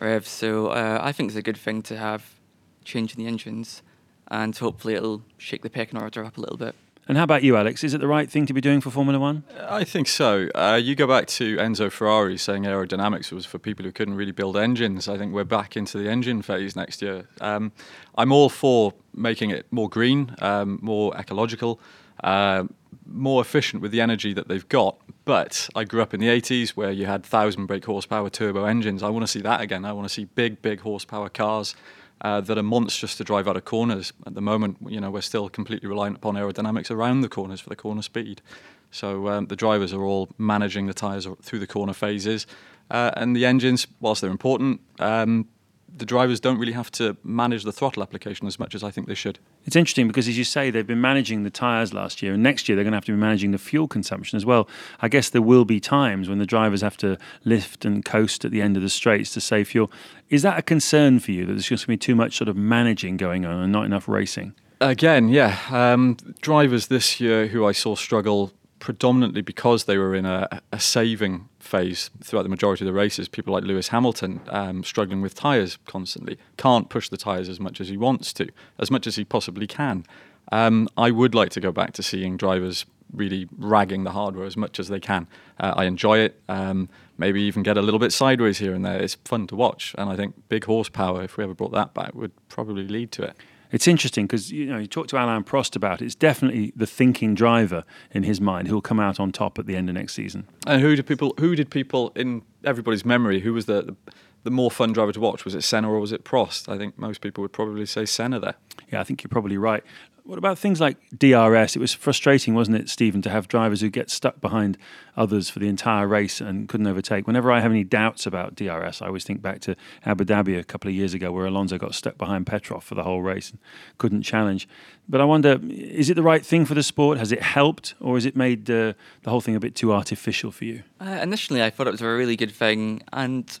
rev. 0.00 0.28
So 0.28 0.68
uh, 0.68 1.00
I 1.02 1.10
think 1.10 1.30
it's 1.30 1.36
a 1.36 1.42
good 1.42 1.56
thing 1.56 1.82
to 1.82 1.96
have 1.96 2.36
change 2.84 3.16
in 3.16 3.24
the 3.24 3.26
engines, 3.26 3.82
and 4.28 4.56
hopefully 4.56 4.94
it'll 4.94 5.22
shake 5.38 5.62
the 5.62 5.70
pecking 5.70 6.00
order 6.00 6.24
up 6.24 6.38
a 6.38 6.40
little 6.40 6.56
bit. 6.56 6.76
And 7.10 7.16
how 7.16 7.24
about 7.24 7.42
you, 7.42 7.56
Alex? 7.56 7.82
Is 7.82 7.92
it 7.92 8.00
the 8.00 8.06
right 8.06 8.30
thing 8.30 8.46
to 8.46 8.52
be 8.52 8.60
doing 8.60 8.80
for 8.80 8.92
Formula 8.92 9.18
One? 9.18 9.42
I 9.68 9.82
think 9.82 10.06
so. 10.06 10.48
Uh, 10.54 10.78
you 10.80 10.94
go 10.94 11.08
back 11.08 11.26
to 11.26 11.56
Enzo 11.56 11.90
Ferrari 11.90 12.38
saying 12.38 12.62
aerodynamics 12.62 13.32
was 13.32 13.44
for 13.44 13.58
people 13.58 13.84
who 13.84 13.90
couldn't 13.90 14.14
really 14.14 14.30
build 14.30 14.56
engines. 14.56 15.08
I 15.08 15.18
think 15.18 15.32
we're 15.32 15.42
back 15.42 15.76
into 15.76 15.98
the 15.98 16.08
engine 16.08 16.40
phase 16.40 16.76
next 16.76 17.02
year. 17.02 17.26
Um, 17.40 17.72
I'm 18.16 18.30
all 18.30 18.48
for 18.48 18.94
making 19.12 19.50
it 19.50 19.66
more 19.72 19.88
green, 19.88 20.36
um, 20.40 20.78
more 20.82 21.12
ecological, 21.16 21.80
uh, 22.22 22.62
more 23.04 23.42
efficient 23.42 23.82
with 23.82 23.90
the 23.90 24.00
energy 24.00 24.32
that 24.32 24.46
they've 24.46 24.68
got. 24.68 24.96
But 25.24 25.68
I 25.74 25.82
grew 25.82 26.02
up 26.02 26.14
in 26.14 26.20
the 26.20 26.28
80s 26.28 26.70
where 26.76 26.92
you 26.92 27.06
had 27.06 27.22
1,000 27.22 27.66
brake 27.66 27.86
horsepower 27.86 28.30
turbo 28.30 28.66
engines. 28.66 29.02
I 29.02 29.08
want 29.08 29.24
to 29.24 29.26
see 29.26 29.40
that 29.40 29.60
again. 29.60 29.84
I 29.84 29.92
want 29.92 30.06
to 30.06 30.14
see 30.14 30.26
big, 30.26 30.62
big 30.62 30.82
horsepower 30.82 31.28
cars 31.28 31.74
uh, 32.20 32.40
that 32.40 32.58
are 32.58 32.62
monstrous 32.62 33.16
to 33.16 33.24
drive 33.24 33.48
out 33.48 33.56
of 33.56 33.64
corners. 33.64 34.12
At 34.26 34.34
the 34.34 34.40
moment, 34.40 34.76
you 34.88 35.00
know, 35.00 35.10
we're 35.10 35.20
still 35.20 35.48
completely 35.48 35.88
reliant 35.88 36.16
upon 36.16 36.34
aerodynamics 36.34 36.90
around 36.90 37.20
the 37.22 37.28
corners 37.28 37.60
for 37.60 37.68
the 37.68 37.76
corner 37.76 38.02
speed. 38.02 38.42
So 38.90 39.28
um, 39.28 39.46
the 39.46 39.56
drivers 39.56 39.92
are 39.92 40.02
all 40.02 40.28
managing 40.36 40.86
the 40.86 40.94
tyres 40.94 41.26
through 41.42 41.60
the 41.60 41.66
corner 41.66 41.92
phases, 41.92 42.46
uh, 42.90 43.12
and 43.16 43.36
the 43.36 43.46
engines, 43.46 43.86
whilst 44.00 44.20
they're 44.20 44.30
important, 44.30 44.80
um, 44.98 45.48
the 45.96 46.06
drivers 46.06 46.40
don't 46.40 46.58
really 46.58 46.72
have 46.72 46.90
to 46.92 47.16
manage 47.22 47.64
the 47.64 47.72
throttle 47.72 48.02
application 48.02 48.46
as 48.46 48.58
much 48.58 48.74
as 48.74 48.82
I 48.82 48.90
think 48.90 49.06
they 49.06 49.14
should. 49.14 49.38
It's 49.64 49.76
interesting 49.76 50.08
because, 50.08 50.28
as 50.28 50.38
you 50.38 50.44
say, 50.44 50.70
they've 50.70 50.86
been 50.86 51.00
managing 51.00 51.42
the 51.42 51.50
tyres 51.50 51.92
last 51.92 52.22
year, 52.22 52.34
and 52.34 52.42
next 52.42 52.68
year 52.68 52.76
they're 52.76 52.84
going 52.84 52.92
to 52.92 52.96
have 52.96 53.04
to 53.06 53.12
be 53.12 53.18
managing 53.18 53.50
the 53.50 53.58
fuel 53.58 53.88
consumption 53.88 54.36
as 54.36 54.46
well. 54.46 54.68
I 55.00 55.08
guess 55.08 55.28
there 55.28 55.42
will 55.42 55.64
be 55.64 55.80
times 55.80 56.28
when 56.28 56.38
the 56.38 56.46
drivers 56.46 56.80
have 56.80 56.96
to 56.98 57.18
lift 57.44 57.84
and 57.84 58.04
coast 58.04 58.44
at 58.44 58.50
the 58.50 58.62
end 58.62 58.76
of 58.76 58.82
the 58.82 58.88
straights 58.88 59.32
to 59.34 59.40
save 59.40 59.68
fuel. 59.68 59.90
Is 60.28 60.42
that 60.42 60.58
a 60.58 60.62
concern 60.62 61.18
for 61.20 61.32
you 61.32 61.44
that 61.46 61.52
there's 61.52 61.68
just 61.68 61.86
going 61.86 61.98
to 61.98 62.02
be 62.02 62.06
too 62.06 62.14
much 62.14 62.36
sort 62.36 62.48
of 62.48 62.56
managing 62.56 63.16
going 63.16 63.44
on 63.44 63.62
and 63.62 63.72
not 63.72 63.84
enough 63.84 64.08
racing? 64.08 64.54
Again, 64.80 65.28
yeah. 65.28 65.58
Um, 65.70 66.16
drivers 66.40 66.86
this 66.86 67.20
year 67.20 67.48
who 67.48 67.66
I 67.66 67.72
saw 67.72 67.94
struggle 67.94 68.52
predominantly 68.78 69.42
because 69.42 69.84
they 69.84 69.98
were 69.98 70.14
in 70.14 70.24
a, 70.24 70.62
a, 70.72 70.80
saving 70.80 71.49
phase 71.60 72.10
throughout 72.22 72.42
the 72.42 72.48
majority 72.48 72.84
of 72.84 72.86
the 72.86 72.98
races. 72.98 73.28
People 73.28 73.52
like 73.52 73.64
Lewis 73.64 73.88
Hamilton 73.88 74.40
um, 74.48 74.82
struggling 74.82 75.20
with 75.20 75.34
tyres 75.34 75.78
constantly, 75.86 76.38
can't 76.56 76.88
push 76.88 77.08
the 77.08 77.16
tyres 77.16 77.48
as 77.48 77.60
much 77.60 77.80
as 77.80 77.88
he 77.88 77.96
wants 77.96 78.32
to, 78.34 78.48
as 78.78 78.90
much 78.90 79.06
as 79.06 79.16
he 79.16 79.24
possibly 79.24 79.66
can. 79.66 80.04
Um, 80.52 80.88
I 80.96 81.10
would 81.10 81.34
like 81.34 81.50
to 81.50 81.60
go 81.60 81.70
back 81.70 81.92
to 81.94 82.02
seeing 82.02 82.36
drivers 82.36 82.86
really 83.12 83.48
ragging 83.58 84.04
the 84.04 84.12
hardware 84.12 84.46
as 84.46 84.56
much 84.56 84.78
as 84.78 84.88
they 84.88 85.00
can. 85.00 85.26
Uh, 85.58 85.74
I 85.76 85.84
enjoy 85.84 86.18
it. 86.18 86.40
Um, 86.48 86.88
maybe 87.18 87.42
even 87.42 87.62
get 87.62 87.76
a 87.76 87.82
little 87.82 88.00
bit 88.00 88.12
sideways 88.12 88.58
here 88.58 88.72
and 88.72 88.84
there. 88.84 89.00
It's 89.00 89.14
fun 89.24 89.46
to 89.48 89.56
watch, 89.56 89.94
and 89.98 90.08
I 90.08 90.16
think 90.16 90.34
big 90.48 90.64
horsepower, 90.64 91.22
if 91.22 91.36
we 91.36 91.44
ever 91.44 91.54
brought 91.54 91.72
that 91.72 91.94
back, 91.94 92.14
would 92.14 92.32
probably 92.48 92.86
lead 92.86 93.12
to 93.12 93.22
it. 93.22 93.36
It's 93.72 93.86
interesting 93.86 94.26
because 94.26 94.50
you 94.50 94.66
know 94.66 94.78
you 94.78 94.86
talk 94.86 95.08
to 95.08 95.16
Alain 95.16 95.44
Prost 95.44 95.76
about 95.76 96.02
it. 96.02 96.06
It's 96.06 96.14
definitely 96.14 96.72
the 96.74 96.86
thinking 96.86 97.34
driver 97.34 97.84
in 98.10 98.24
his 98.24 98.40
mind 98.40 98.68
who'll 98.68 98.80
come 98.80 99.00
out 99.00 99.20
on 99.20 99.32
top 99.32 99.58
at 99.58 99.66
the 99.66 99.76
end 99.76 99.88
of 99.88 99.94
next 99.94 100.14
season. 100.14 100.46
And 100.66 100.82
who 100.82 100.96
did 100.96 101.06
people? 101.06 101.34
Who 101.38 101.54
did 101.54 101.70
people 101.70 102.12
in 102.16 102.42
everybody's 102.64 103.04
memory? 103.04 103.40
Who 103.40 103.52
was 103.52 103.66
the, 103.66 103.82
the 103.82 103.96
the 104.42 104.50
more 104.50 104.70
fun 104.70 104.92
driver 104.92 105.12
to 105.12 105.20
watch? 105.20 105.44
Was 105.44 105.54
it 105.54 105.62
Senna 105.62 105.90
or 105.90 106.00
was 106.00 106.12
it 106.12 106.24
Prost? 106.24 106.68
I 106.68 106.78
think 106.78 106.98
most 106.98 107.20
people 107.20 107.42
would 107.42 107.52
probably 107.52 107.86
say 107.86 108.06
Senna 108.06 108.40
there. 108.40 108.54
Yeah, 108.90 109.00
I 109.00 109.04
think 109.04 109.22
you're 109.22 109.28
probably 109.28 109.58
right. 109.58 109.84
What 110.30 110.38
about 110.38 110.60
things 110.60 110.80
like 110.80 110.96
DRS? 111.10 111.74
It 111.74 111.80
was 111.80 111.92
frustrating, 111.92 112.54
wasn't 112.54 112.76
it, 112.76 112.88
Stephen, 112.88 113.20
to 113.22 113.30
have 113.30 113.48
drivers 113.48 113.80
who 113.80 113.90
get 113.90 114.10
stuck 114.10 114.40
behind 114.40 114.78
others 115.16 115.50
for 115.50 115.58
the 115.58 115.66
entire 115.66 116.06
race 116.06 116.40
and 116.40 116.68
couldn't 116.68 116.86
overtake. 116.86 117.26
Whenever 117.26 117.50
I 117.50 117.58
have 117.58 117.72
any 117.72 117.82
doubts 117.82 118.26
about 118.26 118.54
DRS, 118.54 119.02
I 119.02 119.08
always 119.08 119.24
think 119.24 119.42
back 119.42 119.58
to 119.62 119.74
Abu 120.06 120.24
Dhabi 120.24 120.56
a 120.56 120.62
couple 120.62 120.88
of 120.88 120.94
years 120.94 121.14
ago 121.14 121.32
where 121.32 121.46
Alonso 121.46 121.78
got 121.78 121.96
stuck 121.96 122.16
behind 122.16 122.46
Petrov 122.46 122.84
for 122.84 122.94
the 122.94 123.02
whole 123.02 123.22
race 123.22 123.50
and 123.50 123.58
couldn't 123.98 124.22
challenge. 124.22 124.68
But 125.08 125.20
I 125.20 125.24
wonder, 125.24 125.58
is 125.68 126.10
it 126.10 126.14
the 126.14 126.22
right 126.22 126.46
thing 126.46 126.64
for 126.64 126.74
the 126.74 126.84
sport? 126.84 127.18
Has 127.18 127.32
it 127.32 127.42
helped, 127.42 127.94
or 128.00 128.14
has 128.14 128.24
it 128.24 128.36
made 128.36 128.70
uh, 128.70 128.92
the 129.24 129.30
whole 129.30 129.40
thing 129.40 129.56
a 129.56 129.60
bit 129.60 129.74
too 129.74 129.92
artificial 129.92 130.52
for 130.52 130.64
you? 130.64 130.84
Uh, 131.00 131.18
initially, 131.20 131.60
I 131.60 131.70
thought 131.70 131.88
it 131.88 131.90
was 131.92 132.02
a 132.02 132.08
really 132.08 132.36
good 132.36 132.52
thing, 132.52 133.02
and 133.12 133.58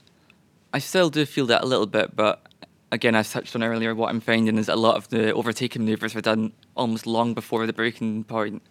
I 0.72 0.78
still 0.78 1.10
do 1.10 1.26
feel 1.26 1.46
that 1.46 1.64
a 1.64 1.66
little 1.66 1.88
bit, 1.88 2.14
but 2.14 2.46
again, 2.92 3.14
as 3.14 3.30
touched 3.30 3.54
on 3.54 3.62
earlier, 3.62 3.94
what 3.94 4.10
I'm 4.10 4.20
finding 4.20 4.58
is 4.58 4.68
a 4.68 4.76
lot 4.76 4.96
of 4.96 5.08
the 5.08 5.32
overtaking 5.32 5.84
maneuvers 5.84 6.16
are 6.16 6.20
done 6.20 6.52
almost 6.76 7.06
long 7.06 7.34
before 7.34 7.66
the 7.66 7.72
braking 7.72 8.24
point, 8.24 8.62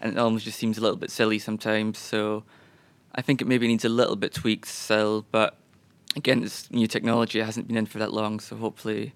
and 0.00 0.12
it 0.12 0.18
almost 0.18 0.44
just 0.44 0.58
seems 0.58 0.78
a 0.78 0.80
little 0.80 0.96
bit 0.96 1.10
silly 1.10 1.38
sometimes. 1.38 1.98
So 1.98 2.44
I 3.14 3.22
think 3.22 3.40
it 3.40 3.46
maybe 3.46 3.66
needs 3.66 3.84
a 3.84 3.88
little 3.88 4.16
bit 4.16 4.32
tweaked 4.34 4.68
still, 4.68 5.26
but 5.30 5.56
again, 6.14 6.42
it's 6.42 6.70
new 6.70 6.86
technology. 6.86 7.40
It 7.40 7.44
hasn't 7.44 7.68
been 7.68 7.76
in 7.76 7.86
for 7.86 7.98
that 7.98 8.12
long, 8.12 8.40
so 8.40 8.56
hopefully 8.56 9.12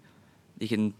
they 0.59 0.69
can 0.69 0.95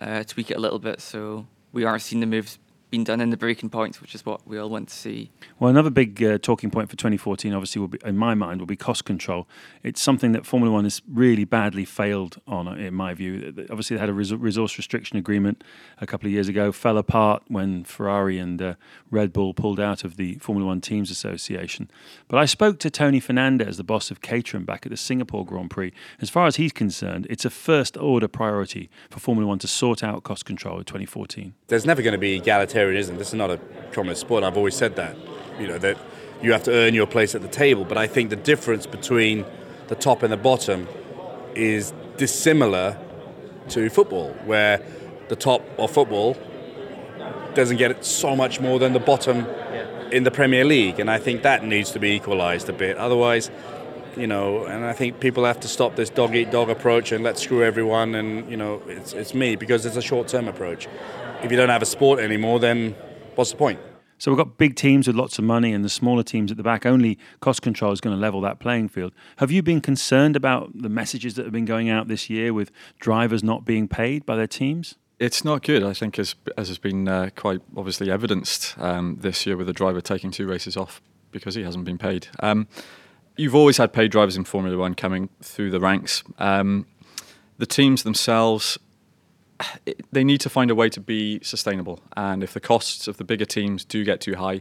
uh, 0.00 0.24
tweak 0.24 0.50
it 0.50 0.56
a 0.56 0.60
little 0.60 0.78
bit 0.78 1.00
so 1.00 1.46
we 1.72 1.84
are 1.84 1.98
seeing 1.98 2.20
the 2.20 2.26
moves 2.26 2.58
been 2.90 3.04
done 3.04 3.20
in 3.20 3.30
the 3.30 3.36
braking 3.36 3.68
points, 3.68 4.00
which 4.00 4.14
is 4.14 4.24
what 4.24 4.46
we 4.46 4.58
all 4.58 4.68
want 4.68 4.88
to 4.88 4.94
see. 4.94 5.30
Well, 5.58 5.70
another 5.70 5.90
big 5.90 6.22
uh, 6.22 6.38
talking 6.38 6.70
point 6.70 6.88
for 6.88 6.96
2014, 6.96 7.52
obviously, 7.52 7.80
will 7.80 7.88
be 7.88 7.98
in 8.04 8.16
my 8.16 8.34
mind, 8.34 8.60
will 8.60 8.66
be 8.66 8.76
cost 8.76 9.04
control. 9.04 9.48
It's 9.82 10.00
something 10.00 10.32
that 10.32 10.46
Formula 10.46 10.72
One 10.72 10.84
has 10.84 11.02
really 11.12 11.44
badly 11.44 11.84
failed 11.84 12.40
on, 12.46 12.68
in 12.78 12.94
my 12.94 13.14
view. 13.14 13.52
Obviously, 13.70 13.96
they 13.96 14.00
had 14.00 14.08
a 14.08 14.12
resource 14.12 14.76
restriction 14.76 15.18
agreement 15.18 15.64
a 16.00 16.06
couple 16.06 16.26
of 16.26 16.32
years 16.32 16.48
ago, 16.48 16.70
fell 16.70 16.96
apart 16.96 17.42
when 17.48 17.84
Ferrari 17.84 18.38
and 18.38 18.62
uh, 18.62 18.74
Red 19.10 19.32
Bull 19.32 19.52
pulled 19.52 19.80
out 19.80 20.04
of 20.04 20.16
the 20.16 20.36
Formula 20.36 20.66
One 20.68 20.80
Teams 20.80 21.10
Association. 21.10 21.90
But 22.28 22.38
I 22.38 22.44
spoke 22.44 22.78
to 22.80 22.90
Tony 22.90 23.20
Fernandes, 23.20 23.76
the 23.76 23.84
boss 23.84 24.10
of 24.10 24.20
Caterham, 24.20 24.64
back 24.64 24.86
at 24.86 24.90
the 24.90 24.96
Singapore 24.96 25.44
Grand 25.44 25.70
Prix. 25.70 25.92
As 26.20 26.30
far 26.30 26.46
as 26.46 26.56
he's 26.56 26.72
concerned, 26.72 27.26
it's 27.28 27.44
a 27.44 27.50
first 27.50 27.96
order 27.96 28.28
priority 28.28 28.90
for 29.10 29.18
Formula 29.18 29.48
One 29.48 29.58
to 29.58 29.68
sort 29.68 30.04
out 30.04 30.22
cost 30.22 30.44
control 30.44 30.78
in 30.78 30.84
2014. 30.84 31.54
There's 31.66 31.84
never 31.84 32.02
going 32.02 32.12
to 32.12 32.18
be 32.18 32.36
egalitarian 32.36 32.75
egalitarianism. 32.76 33.18
This 33.18 33.28
is 33.28 33.34
not 33.34 33.50
a 33.50 33.58
communist 33.92 34.20
sport. 34.20 34.44
I've 34.44 34.56
always 34.56 34.74
said 34.74 34.96
that. 34.96 35.16
You 35.58 35.66
know 35.68 35.78
that 35.78 35.96
you 36.42 36.52
have 36.52 36.64
to 36.64 36.72
earn 36.72 36.94
your 36.94 37.06
place 37.06 37.34
at 37.34 37.42
the 37.42 37.48
table. 37.48 37.84
But 37.84 37.98
I 37.98 38.06
think 38.06 38.30
the 38.30 38.36
difference 38.36 38.86
between 38.86 39.44
the 39.88 39.94
top 39.94 40.22
and 40.22 40.32
the 40.32 40.36
bottom 40.36 40.88
is 41.54 41.92
dissimilar 42.16 42.98
to 43.70 43.88
football, 43.90 44.30
where 44.44 44.80
the 45.28 45.36
top 45.36 45.62
of 45.78 45.90
football 45.90 46.36
doesn't 47.54 47.78
get 47.78 47.90
it 47.90 48.04
so 48.04 48.36
much 48.36 48.60
more 48.60 48.78
than 48.78 48.92
the 48.92 49.00
bottom 49.00 49.46
in 50.12 50.24
the 50.24 50.30
Premier 50.30 50.64
League, 50.64 51.00
and 51.00 51.10
I 51.10 51.18
think 51.18 51.42
that 51.42 51.64
needs 51.64 51.90
to 51.92 51.98
be 51.98 52.10
equalised 52.10 52.68
a 52.68 52.72
bit. 52.72 52.96
Otherwise, 52.96 53.50
you 54.16 54.26
know, 54.26 54.64
and 54.64 54.84
I 54.84 54.92
think 54.92 55.20
people 55.20 55.44
have 55.44 55.60
to 55.60 55.68
stop 55.68 55.96
this 55.96 56.10
dog 56.10 56.34
eat 56.34 56.50
dog 56.50 56.70
approach 56.70 57.12
and 57.12 57.22
let's 57.22 57.42
screw 57.42 57.62
everyone, 57.62 58.14
and 58.14 58.50
you 58.50 58.56
know, 58.56 58.82
it's 58.86 59.12
it's 59.12 59.34
me 59.34 59.56
because 59.56 59.86
it's 59.86 59.96
a 59.96 60.02
short 60.02 60.28
term 60.28 60.48
approach 60.48 60.88
if 61.42 61.50
you 61.50 61.56
don't 61.56 61.68
have 61.68 61.82
a 61.82 61.86
sport 61.86 62.20
anymore, 62.20 62.58
then 62.58 62.92
what's 63.34 63.50
the 63.50 63.56
point? 63.56 63.80
So 64.18 64.30
we've 64.30 64.38
got 64.38 64.56
big 64.56 64.76
teams 64.76 65.06
with 65.06 65.14
lots 65.14 65.38
of 65.38 65.44
money 65.44 65.72
and 65.72 65.84
the 65.84 65.90
smaller 65.90 66.22
teams 66.22 66.50
at 66.50 66.56
the 66.56 66.62
back. 66.62 66.86
Only 66.86 67.18
cost 67.40 67.60
control 67.60 67.92
is 67.92 68.00
going 68.00 68.16
to 68.16 68.20
level 68.20 68.40
that 68.42 68.58
playing 68.58 68.88
field. 68.88 69.12
Have 69.36 69.50
you 69.50 69.62
been 69.62 69.82
concerned 69.82 70.36
about 70.36 70.70
the 70.74 70.88
messages 70.88 71.34
that 71.34 71.44
have 71.44 71.52
been 71.52 71.66
going 71.66 71.90
out 71.90 72.08
this 72.08 72.30
year 72.30 72.54
with 72.54 72.70
drivers 72.98 73.44
not 73.44 73.66
being 73.66 73.88
paid 73.88 74.24
by 74.24 74.36
their 74.36 74.46
teams? 74.46 74.94
It's 75.18 75.44
not 75.44 75.62
good, 75.62 75.82
I 75.82 75.92
think, 75.92 76.18
as, 76.18 76.34
as 76.56 76.68
has 76.68 76.78
been 76.78 77.08
uh, 77.08 77.30
quite 77.36 77.60
obviously 77.76 78.10
evidenced 78.10 78.74
um, 78.78 79.18
this 79.20 79.46
year 79.46 79.56
with 79.56 79.68
a 79.68 79.72
driver 79.72 80.00
taking 80.00 80.30
two 80.30 80.46
races 80.46 80.76
off 80.76 81.02
because 81.30 81.54
he 81.54 81.62
hasn't 81.62 81.84
been 81.84 81.98
paid. 81.98 82.28
Um, 82.40 82.68
you've 83.36 83.54
always 83.54 83.76
had 83.76 83.92
paid 83.92 84.10
drivers 84.10 84.36
in 84.36 84.44
Formula 84.44 84.76
One 84.76 84.94
coming 84.94 85.28
through 85.42 85.70
the 85.70 85.80
ranks. 85.80 86.22
Um, 86.38 86.86
the 87.58 87.66
teams 87.66 88.02
themselves 88.02 88.78
they 90.12 90.24
need 90.24 90.40
to 90.40 90.50
find 90.50 90.70
a 90.70 90.74
way 90.74 90.88
to 90.90 91.00
be 91.00 91.40
sustainable. 91.42 92.00
And 92.16 92.42
if 92.42 92.52
the 92.52 92.60
costs 92.60 93.08
of 93.08 93.16
the 93.16 93.24
bigger 93.24 93.44
teams 93.44 93.84
do 93.84 94.04
get 94.04 94.20
too 94.20 94.34
high, 94.34 94.60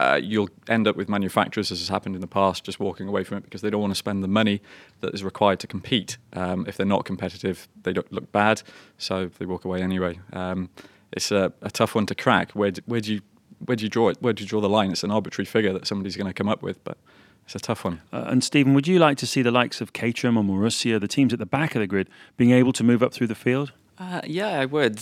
uh, 0.00 0.18
you'll 0.20 0.48
end 0.68 0.88
up 0.88 0.96
with 0.96 1.08
manufacturers, 1.08 1.70
as 1.70 1.78
has 1.78 1.88
happened 1.88 2.16
in 2.16 2.20
the 2.20 2.26
past, 2.26 2.64
just 2.64 2.80
walking 2.80 3.06
away 3.06 3.22
from 3.22 3.38
it 3.38 3.44
because 3.44 3.60
they 3.60 3.70
don't 3.70 3.80
want 3.80 3.92
to 3.92 3.98
spend 3.98 4.24
the 4.24 4.28
money 4.28 4.60
that 5.00 5.14
is 5.14 5.22
required 5.22 5.60
to 5.60 5.66
compete. 5.66 6.18
Um, 6.32 6.64
if 6.66 6.76
they're 6.76 6.84
not 6.84 7.04
competitive, 7.04 7.68
they 7.84 7.92
look 7.92 8.32
bad, 8.32 8.62
so 8.98 9.30
they 9.38 9.46
walk 9.46 9.64
away 9.64 9.82
anyway. 9.82 10.18
Um, 10.32 10.68
it's 11.12 11.30
a, 11.30 11.52
a, 11.62 11.70
tough 11.70 11.94
one 11.94 12.06
to 12.06 12.14
crack. 12.16 12.50
Where 12.52 12.72
do, 12.72 12.82
where 12.86 13.00
do 13.00 13.14
you 13.14 13.20
where 13.66 13.76
do 13.76 13.84
you 13.84 13.88
draw 13.88 14.08
it? 14.08 14.18
Where 14.20 14.32
do 14.32 14.42
you 14.42 14.48
draw 14.48 14.60
the 14.60 14.68
line? 14.68 14.90
It's 14.90 15.04
an 15.04 15.12
arbitrary 15.12 15.46
figure 15.46 15.72
that 15.72 15.86
somebody's 15.86 16.16
going 16.16 16.26
to 16.26 16.34
come 16.34 16.48
up 16.48 16.60
with, 16.60 16.82
but 16.82 16.98
it's 17.44 17.54
a 17.54 17.58
tough 17.58 17.84
one. 17.84 18.00
Uh, 18.12 18.24
and 18.26 18.42
Stephen, 18.42 18.74
would 18.74 18.86
you 18.86 18.98
like 18.98 19.18
to 19.18 19.26
see 19.26 19.42
the 19.42 19.50
likes 19.50 19.80
of 19.80 19.92
Caterham 19.92 20.36
or 20.36 20.44
Marussia, 20.44 21.00
the 21.00 21.08
teams 21.08 21.32
at 21.32 21.38
the 21.38 21.46
back 21.46 21.74
of 21.74 21.80
the 21.80 21.86
grid, 21.86 22.08
being 22.36 22.52
able 22.52 22.72
to 22.72 22.84
move 22.84 23.02
up 23.02 23.12
through 23.12 23.26
the 23.26 23.34
field? 23.34 23.72
Uh, 23.98 24.20
yeah, 24.24 24.60
I 24.60 24.64
would. 24.66 25.00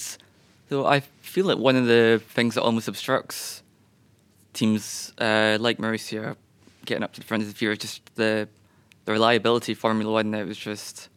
So 0.68 0.87
I 0.87 1.00
feel 1.00 1.46
like 1.46 1.58
one 1.58 1.76
of 1.76 1.87
the 1.87 2.22
things 2.28 2.54
that 2.54 2.62
almost 2.62 2.88
obstructs 2.88 3.62
teams 4.52 5.12
uh, 5.18 5.56
like 5.61 5.78
Marussia 5.78 6.37
getting 6.84 7.02
up 7.02 7.12
to 7.12 7.20
the 7.20 7.26
front 7.26 7.42
of 7.42 7.49
the 7.49 7.54
field 7.54 7.72
is 7.72 7.78
just 7.78 8.14
the 8.16 8.49
the 9.04 9.12
reliability 9.12 9.75
Formula 9.75 10.12
One. 10.12 10.34
It 10.34 10.44
was 10.44 10.58
just 10.58 11.08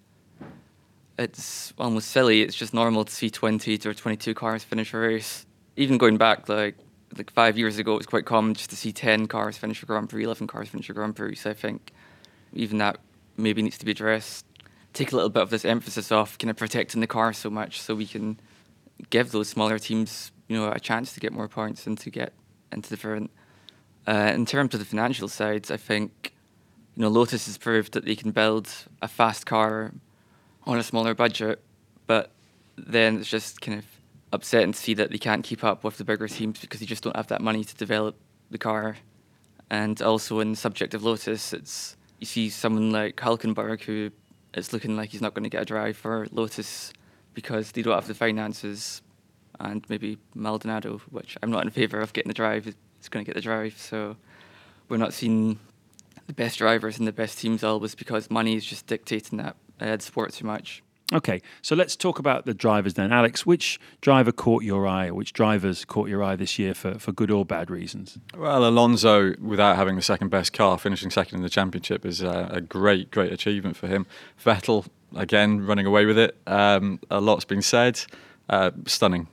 it's 1.18 1.74
almost 1.78 2.12
silly. 2.12 2.42
It's 2.42 2.56
just 2.56 2.74
normal 2.74 3.06
to 3.06 3.14
see 3.14 3.30
20 3.30 3.78
to 3.78 3.94
22 3.94 4.34
cars 4.34 4.64
finish 4.64 4.94
a 4.94 4.98
race. 4.98 5.46
Even 5.78 5.98
going 5.98 6.18
back 6.18 6.50
like 6.50 6.76
like 7.18 7.32
five 7.32 7.58
years 7.58 7.78
ago, 7.78 7.94
it 7.94 7.98
was 7.98 8.06
quite 8.06 8.26
common 8.26 8.54
just 8.54 8.70
to 8.72 8.76
see 8.76 8.92
10 8.92 9.28
cars 9.28 9.58
finish 9.58 9.82
a 9.84 9.86
Grand 9.86 10.10
Prix, 10.10 10.24
11 10.24 10.48
cars 10.48 10.70
finish 10.70 10.90
a 10.90 10.94
Grand 10.94 11.16
Prix. 11.16 11.36
So 11.36 11.50
I 11.50 11.54
think 11.54 11.92
even 12.54 12.78
that 12.80 12.98
maybe 13.38 13.62
needs 13.62 13.78
to 13.78 13.86
be 13.86 13.92
addressed 13.92 14.46
take 14.96 15.12
a 15.12 15.16
little 15.16 15.30
bit 15.30 15.44
of 15.44 15.50
this 15.50 15.66
emphasis 15.66 16.12
off 16.12 16.38
kind 16.38 16.50
of 16.50 16.56
protecting 16.58 17.02
the 17.02 17.08
car 17.08 17.34
so 17.34 17.50
much 17.50 17.82
so 17.82 17.94
we 17.94 18.08
can 18.08 18.40
give 19.10 19.32
those 19.32 19.50
smaller 19.50 19.78
teams 19.78 20.32
you 20.48 20.58
know 20.58 20.72
a 20.72 20.80
chance 20.80 21.14
to 21.14 21.20
get 21.20 21.34
more 21.34 21.48
points 21.48 21.86
and 21.86 21.98
to 22.00 22.10
get 22.10 22.34
into 22.72 22.90
the 22.90 22.98
front. 22.98 23.30
Uh, 24.08 24.32
in 24.34 24.46
terms 24.46 24.74
of 24.74 24.80
the 24.80 24.86
financial 24.86 25.28
sides, 25.28 25.70
I 25.70 25.78
think 25.78 26.34
you 26.96 27.02
know 27.02 27.10
Lotus 27.10 27.46
has 27.46 27.58
proved 27.58 27.94
that 27.94 28.06
they 28.06 28.16
can 28.16 28.32
build 28.32 28.70
a 29.02 29.08
fast 29.08 29.46
car 29.46 29.92
on 30.64 30.78
a 30.78 30.84
smaller 30.84 31.14
budget, 31.14 31.62
but 32.08 32.32
then 32.78 33.18
it's 33.20 33.30
just 33.30 33.62
kind 33.62 33.80
of 33.80 33.86
upsetting 34.36 34.66
and 34.66 34.76
see 34.76 34.94
that 34.94 35.12
they 35.12 35.18
can't 35.18 35.44
keep 35.44 35.64
up 35.64 35.84
with 35.84 35.98
the 35.98 36.04
bigger 36.04 36.28
teams 36.28 36.60
because 36.60 36.80
they 36.80 36.86
just 36.86 37.04
don't 37.04 37.16
have 37.16 37.28
that 37.28 37.42
money 37.42 37.64
to 37.64 37.76
develop 37.76 38.16
the 38.52 38.58
car. 38.58 38.98
And 39.70 40.00
also 40.02 40.40
in 40.40 40.52
the 40.52 40.58
subject 40.58 40.94
of 40.94 41.04
Lotus, 41.04 41.54
it's 41.54 41.98
you 42.20 42.26
see 42.26 42.50
someone 42.50 42.92
like 42.92 43.16
Hulkenberg 43.18 43.82
who 43.82 44.12
it's 44.54 44.72
looking 44.72 44.96
like 44.96 45.10
he's 45.10 45.22
not 45.22 45.34
going 45.34 45.44
to 45.44 45.50
get 45.50 45.64
a 45.64 45.66
drive 45.66 45.98
for 45.98 46.28
Lotus 46.32 46.94
because 47.34 47.72
they 47.72 47.82
don't 47.82 47.94
have 47.94 48.08
the 48.08 48.14
finances, 48.14 49.02
and 49.60 49.86
maybe 49.90 50.18
Maldonado, 50.34 51.02
which 51.12 51.38
I'm 51.44 51.52
not 51.52 51.64
in 51.66 51.70
favour 51.70 52.00
of 52.00 52.14
getting 52.14 52.30
the 52.30 52.34
drive, 52.34 52.68
is 52.68 53.10
going 53.10 53.26
to 53.26 53.30
get 53.30 53.36
the 53.36 53.42
drive. 53.42 53.78
So 53.78 54.16
we're 54.88 54.98
not 54.98 55.14
seeing 55.14 55.60
the 56.28 56.34
best 56.34 56.58
drivers 56.58 56.98
and 56.98 57.08
the 57.08 57.12
best 57.12 57.38
teams 57.38 57.64
always 57.64 57.96
because 57.96 58.32
money 58.32 58.56
is 58.56 58.66
just 58.66 58.88
dictating 58.88 59.38
that 59.40 59.56
uh, 59.80 59.98
sport 60.00 60.32
too 60.34 60.46
much. 60.46 60.82
Okay, 61.14 61.42
so 61.62 61.76
let's 61.76 61.96
talk 61.96 62.18
about 62.18 62.46
the 62.48 62.54
drivers 62.54 62.96
then. 62.96 63.12
Alex, 63.12 63.46
which 63.46 63.80
driver 64.02 64.32
caught 64.32 64.64
your 64.64 64.88
eye, 64.88 65.12
which 65.12 65.34
drivers 65.34 65.86
caught 65.86 66.10
your 66.10 66.24
eye 66.24 66.36
this 66.36 66.58
year 66.58 66.74
for, 66.74 66.98
for 66.98 67.12
good 67.12 67.30
or 67.30 67.46
bad 67.46 67.70
reasons? 67.70 68.18
Well, 68.36 68.68
Alonso, 68.68 69.36
without 69.40 69.76
having 69.76 69.98
the 69.98 70.02
second 70.02 70.30
best 70.30 70.52
car, 70.52 70.80
finishing 70.80 71.12
second 71.12 71.38
in 71.38 71.44
the 71.44 71.50
championship 71.50 72.08
is 72.08 72.22
a, 72.22 72.50
a 72.52 72.62
great, 72.62 73.12
great 73.12 73.32
achievement 73.32 73.78
for 73.78 73.88
him. 73.88 74.08
Vettel, 74.44 74.88
again, 75.16 75.64
running 75.66 75.86
away 75.86 76.06
with 76.06 76.18
it. 76.18 76.38
Um, 76.48 77.00
a 77.12 77.22
lot's 77.22 77.46
been 77.46 77.62
said. 77.62 78.02
Uh, 78.50 78.72
stunning 78.86 79.28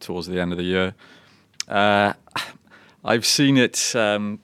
towards 0.00 0.26
the 0.26 0.40
end 0.40 0.52
of 0.52 0.58
the 0.58 0.64
year. 0.64 0.94
Uh, 1.66 2.12
I've 3.04 3.24
seen 3.24 3.56
it 3.56 3.94
um, 3.94 4.40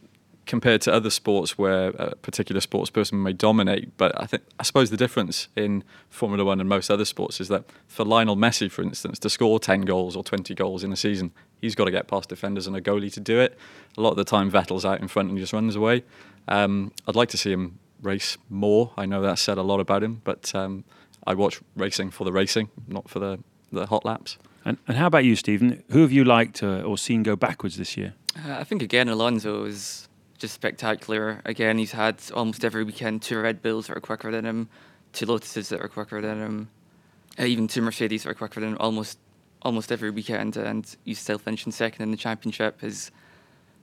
compared 0.46 0.80
to 0.82 0.92
other 0.92 1.10
sports 1.10 1.56
where 1.56 1.88
a 1.90 2.14
particular 2.16 2.60
sports 2.60 2.90
person 2.90 3.22
may 3.22 3.32
dominate. 3.32 3.96
But 3.96 4.18
I 4.20 4.26
think 4.26 4.42
I 4.58 4.62
suppose 4.62 4.90
the 4.90 4.96
difference 4.96 5.48
in 5.56 5.84
Formula 6.10 6.44
One 6.44 6.60
and 6.60 6.68
most 6.68 6.90
other 6.90 7.04
sports 7.04 7.40
is 7.40 7.48
that 7.48 7.64
for 7.86 8.04
Lionel 8.04 8.36
Messi, 8.36 8.70
for 8.70 8.82
instance, 8.82 9.18
to 9.20 9.30
score 9.30 9.58
ten 9.58 9.82
goals 9.82 10.16
or 10.16 10.24
twenty 10.24 10.54
goals 10.54 10.84
in 10.84 10.92
a 10.92 10.96
season, 10.96 11.32
he's 11.60 11.74
got 11.74 11.84
to 11.84 11.90
get 11.90 12.08
past 12.08 12.28
defenders 12.28 12.66
and 12.66 12.76
a 12.76 12.80
goalie 12.80 13.12
to 13.12 13.20
do 13.20 13.40
it. 13.40 13.58
A 13.96 14.00
lot 14.00 14.10
of 14.10 14.16
the 14.16 14.24
time, 14.24 14.50
Vettel's 14.50 14.84
out 14.84 15.00
in 15.00 15.08
front 15.08 15.30
and 15.30 15.38
just 15.38 15.52
runs 15.52 15.76
away. 15.76 16.04
Um, 16.48 16.92
I'd 17.08 17.16
like 17.16 17.30
to 17.30 17.38
see 17.38 17.52
him 17.52 17.78
race 18.02 18.36
more. 18.50 18.92
I 18.96 19.06
know 19.06 19.22
that 19.22 19.38
said 19.38 19.58
a 19.58 19.62
lot 19.62 19.80
about 19.80 20.02
him, 20.02 20.20
but 20.24 20.54
um, 20.54 20.84
I 21.26 21.34
watch 21.34 21.60
racing 21.74 22.10
for 22.10 22.24
the 22.24 22.32
racing, 22.32 22.68
not 22.86 23.08
for 23.08 23.18
the, 23.18 23.38
the 23.72 23.86
hot 23.86 24.04
laps. 24.04 24.36
And, 24.64 24.78
and 24.86 24.96
how 24.96 25.06
about 25.06 25.24
you, 25.24 25.36
Stephen? 25.36 25.82
Who 25.90 26.02
have 26.02 26.12
you 26.12 26.24
liked 26.24 26.62
uh, 26.62 26.82
or 26.82 26.98
seen 26.98 27.22
go 27.22 27.36
backwards 27.36 27.76
this 27.76 27.96
year? 27.96 28.14
Uh, 28.36 28.54
I 28.54 28.64
think 28.64 28.82
again 28.82 29.08
Alonso 29.08 29.64
is 29.64 30.08
just 30.38 30.54
spectacular. 30.54 31.40
Again, 31.44 31.78
he's 31.78 31.92
had 31.92 32.16
almost 32.34 32.64
every 32.64 32.84
weekend 32.84 33.22
two 33.22 33.40
Red 33.40 33.62
Bulls 33.62 33.86
that 33.86 33.96
are 33.96 34.00
quicker 34.00 34.30
than 34.30 34.44
him, 34.44 34.68
two 35.12 35.26
Lotuses 35.26 35.68
that 35.68 35.80
are 35.80 35.88
quicker 35.88 36.20
than 36.20 36.38
him, 36.38 36.68
uh, 37.38 37.44
even 37.44 37.68
two 37.68 37.82
Mercedes 37.82 38.24
that 38.24 38.30
are 38.30 38.34
quicker 38.34 38.60
than 38.60 38.70
him 38.70 38.78
almost 38.80 39.18
almost 39.62 39.90
every 39.90 40.10
weekend, 40.10 40.56
and 40.56 40.94
he's 41.04 41.18
still 41.18 41.38
finishing 41.38 41.72
second 41.72 42.02
in 42.02 42.10
the 42.10 42.16
championship. 42.16 42.82
His 42.82 43.10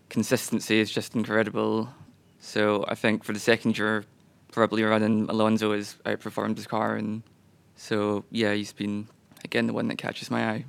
consistency 0.09 0.79
is 0.79 0.91
just 0.91 1.15
incredible. 1.15 1.89
So 2.39 2.85
I 2.87 2.95
think 2.95 3.23
for 3.23 3.33
the 3.33 3.39
second 3.39 3.77
year, 3.77 4.05
probably 4.51 4.83
running 4.83 5.27
Alonso 5.29 5.73
has 5.73 5.95
outperformed 6.05 6.57
his 6.57 6.67
car, 6.67 6.95
and 6.95 7.23
so 7.75 8.25
yeah, 8.29 8.53
he's 8.53 8.73
been 8.73 9.07
again 9.43 9.67
the 9.67 9.73
one 9.73 9.87
that 9.87 9.97
catches 9.97 10.29
my 10.29 10.49
eye. 10.49 10.65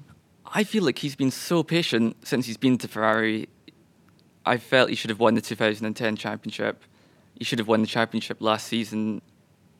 I 0.54 0.64
feel 0.64 0.84
like 0.84 0.98
he's 0.98 1.16
been 1.16 1.30
so 1.30 1.62
patient 1.62 2.26
since 2.26 2.46
he's 2.46 2.58
been 2.58 2.78
to 2.78 2.88
Ferrari. 2.88 3.48
I 4.44 4.56
felt 4.56 4.90
he 4.90 4.96
should 4.96 5.10
have 5.10 5.20
won 5.20 5.34
the 5.34 5.40
2010 5.40 6.16
championship. 6.16 6.82
He 7.38 7.44
should 7.44 7.58
have 7.58 7.68
won 7.68 7.80
the 7.80 7.86
championship 7.86 8.38
last 8.40 8.66
season, 8.66 9.22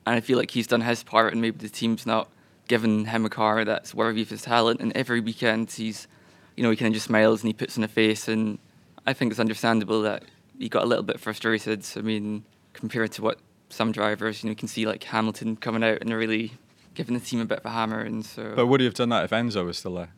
and 0.05 0.15
I 0.15 0.21
feel 0.21 0.37
like 0.37 0.51
he's 0.51 0.67
done 0.67 0.81
his 0.81 1.03
part, 1.03 1.33
and 1.33 1.41
maybe 1.41 1.57
the 1.57 1.69
team's 1.69 2.05
not 2.05 2.29
given 2.67 3.05
him 3.05 3.25
a 3.25 3.29
car 3.29 3.65
that's 3.65 3.93
worthy 3.93 4.21
of 4.21 4.29
his 4.29 4.41
talent. 4.41 4.79
And 4.79 4.95
every 4.95 5.19
weekend, 5.19 5.71
he's, 5.71 6.07
you 6.55 6.63
know, 6.63 6.69
he 6.69 6.75
kind 6.75 6.87
of 6.87 6.93
just 6.93 7.07
smiles 7.07 7.41
and 7.41 7.47
he 7.47 7.53
puts 7.53 7.77
on 7.77 7.83
a 7.83 7.87
face, 7.87 8.27
and 8.27 8.59
I 9.05 9.13
think 9.13 9.31
it's 9.31 9.39
understandable 9.39 10.01
that 10.03 10.23
he 10.57 10.69
got 10.69 10.83
a 10.83 10.85
little 10.85 11.03
bit 11.03 11.19
frustrated. 11.19 11.85
I 11.95 12.01
mean, 12.01 12.45
compared 12.73 13.11
to 13.13 13.21
what 13.21 13.39
some 13.69 13.91
drivers, 13.91 14.43
you 14.43 14.47
know, 14.47 14.51
you 14.51 14.55
can 14.55 14.67
see 14.67 14.85
like 14.85 15.03
Hamilton 15.03 15.55
coming 15.57 15.83
out 15.83 15.99
and 16.01 16.13
really 16.13 16.53
giving 16.93 17.15
the 17.15 17.19
team 17.19 17.39
a 17.39 17.45
bit 17.45 17.59
of 17.59 17.65
a 17.65 17.69
hammer, 17.69 17.99
and 17.99 18.25
so. 18.25 18.53
But 18.55 18.67
would 18.67 18.79
he 18.81 18.85
have 18.85 18.93
done 18.93 19.09
that 19.09 19.25
if 19.25 19.31
Enzo 19.31 19.65
was 19.65 19.77
still 19.77 19.95
there? 19.95 20.11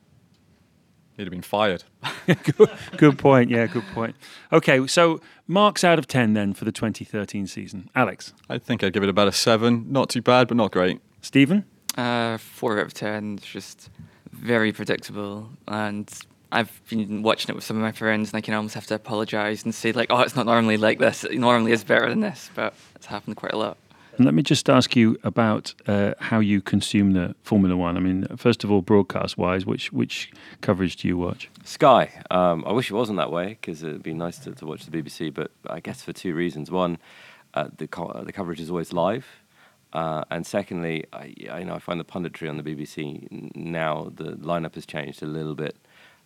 He'd 1.17 1.24
have 1.24 1.31
been 1.31 1.41
fired. 1.41 1.84
good, 2.27 2.69
good 2.98 3.17
point. 3.17 3.50
Yeah, 3.50 3.67
good 3.67 3.86
point. 3.93 4.15
Okay, 4.51 4.86
so 4.88 5.22
marks 5.48 5.84
out 5.84 5.98
of 5.98 6.07
10 6.07 6.34
then 6.34 6.53
for 6.53 6.65
the 6.65 6.72
2013 6.72 7.48
season. 7.48 7.89
Alex? 7.95 8.34
I 8.50 8.57
think 8.57 8.84
I'd 8.84 8.93
give 8.93 9.03
it 9.03 9.10
about 9.10 9.27
a 9.27 9.31
7. 9.31 9.86
Not 9.89 10.10
too 10.10 10.22
bad, 10.22 10.48
but 10.48 10.57
not 10.57 10.72
great. 10.72 11.01
Stephen? 11.22 11.65
Uh, 11.98 12.38
4 12.38 12.79
out 12.79 12.86
of 12.88 12.93
10. 12.93 13.36
It's 13.38 13.48
just 13.48 13.89
very 14.31 14.74
predictable. 14.74 15.50
And 15.67 16.12
I've 16.51 16.81
been 16.89 17.24
watching 17.24 17.50
it 17.50 17.55
with 17.55 17.63
some 17.63 17.77
of 17.77 17.84
my 17.84 17.93
friends, 17.93 18.31
and 18.31 18.38
I 18.38 18.41
can 18.41 18.53
almost 18.53 18.75
have 18.75 18.88
to 18.88 18.95
apologise 18.95 19.63
and 19.63 19.74
say, 19.74 19.93
like, 19.93 20.07
oh, 20.10 20.19
it's 20.22 20.36
not 20.36 20.45
normally 20.45 20.77
like 20.77 21.00
this. 21.00 21.24
It 21.24 21.38
normally 21.38 21.72
is 21.72 21.84
better 21.84 22.10
than 22.10 22.19
this, 22.19 22.50
but 22.55 22.74
it's 22.95 23.05
happened 23.05 23.38
quite 23.38 23.53
a 23.53 23.57
lot. 23.57 23.77
And 24.17 24.25
let 24.25 24.34
me 24.34 24.43
just 24.43 24.69
ask 24.69 24.95
you 24.95 25.17
about 25.24 25.74
uh, 25.88 26.13
how 26.19 26.39
you 26.39 26.62
consume 26.62 27.12
the 27.12 27.36
Formula 27.43 27.75
One. 27.75 27.98
I 27.98 28.00
mean, 28.00 28.25
first 28.38 28.63
of 28.63 28.72
all, 28.72 28.81
broadcast-wise, 28.81 29.65
which 29.65 29.91
which 29.91 30.31
coverage 30.62 30.95
do 30.95 31.07
you 31.10 31.17
watch? 31.17 31.50
Sky. 31.65 32.12
Um, 32.31 32.63
I 32.65 32.72
wish 32.72 32.89
it 32.89 32.93
wasn't 32.93 33.17
that 33.17 33.31
way 33.31 33.57
because 33.60 33.84
it'd 33.84 34.03
be 34.03 34.13
nice 34.13 34.39
to, 34.39 34.53
to, 34.53 34.65
watch 34.65 34.86
the 34.86 35.01
BBC, 35.01 35.34
but 35.34 35.51
I 35.67 35.81
guess 35.81 36.01
for 36.01 36.13
two 36.13 36.34
reasons. 36.34 36.72
One, 36.72 36.98
uh, 37.53 37.67
the 37.75 37.88
co- 37.88 38.24
the 38.25 38.31
coverage 38.31 38.62
is 38.62 38.69
always 38.69 38.93
live, 38.93 39.25
uh, 39.91 40.24
and 40.31 40.48
secondly, 40.48 41.05
I, 41.12 41.34
I, 41.51 41.60
you 41.60 41.65
know 41.65 41.75
I 41.75 41.79
find 41.79 42.00
the 42.00 42.05
punditry 42.05 42.50
on 42.50 42.55
the 42.55 42.63
BBC 42.63 43.53
now 43.55 44.12
the 44.15 44.38
lineup 44.38 44.75
has 44.75 44.86
changed 44.86 45.24
a 45.24 45.27
little 45.27 45.55
bit 45.55 45.75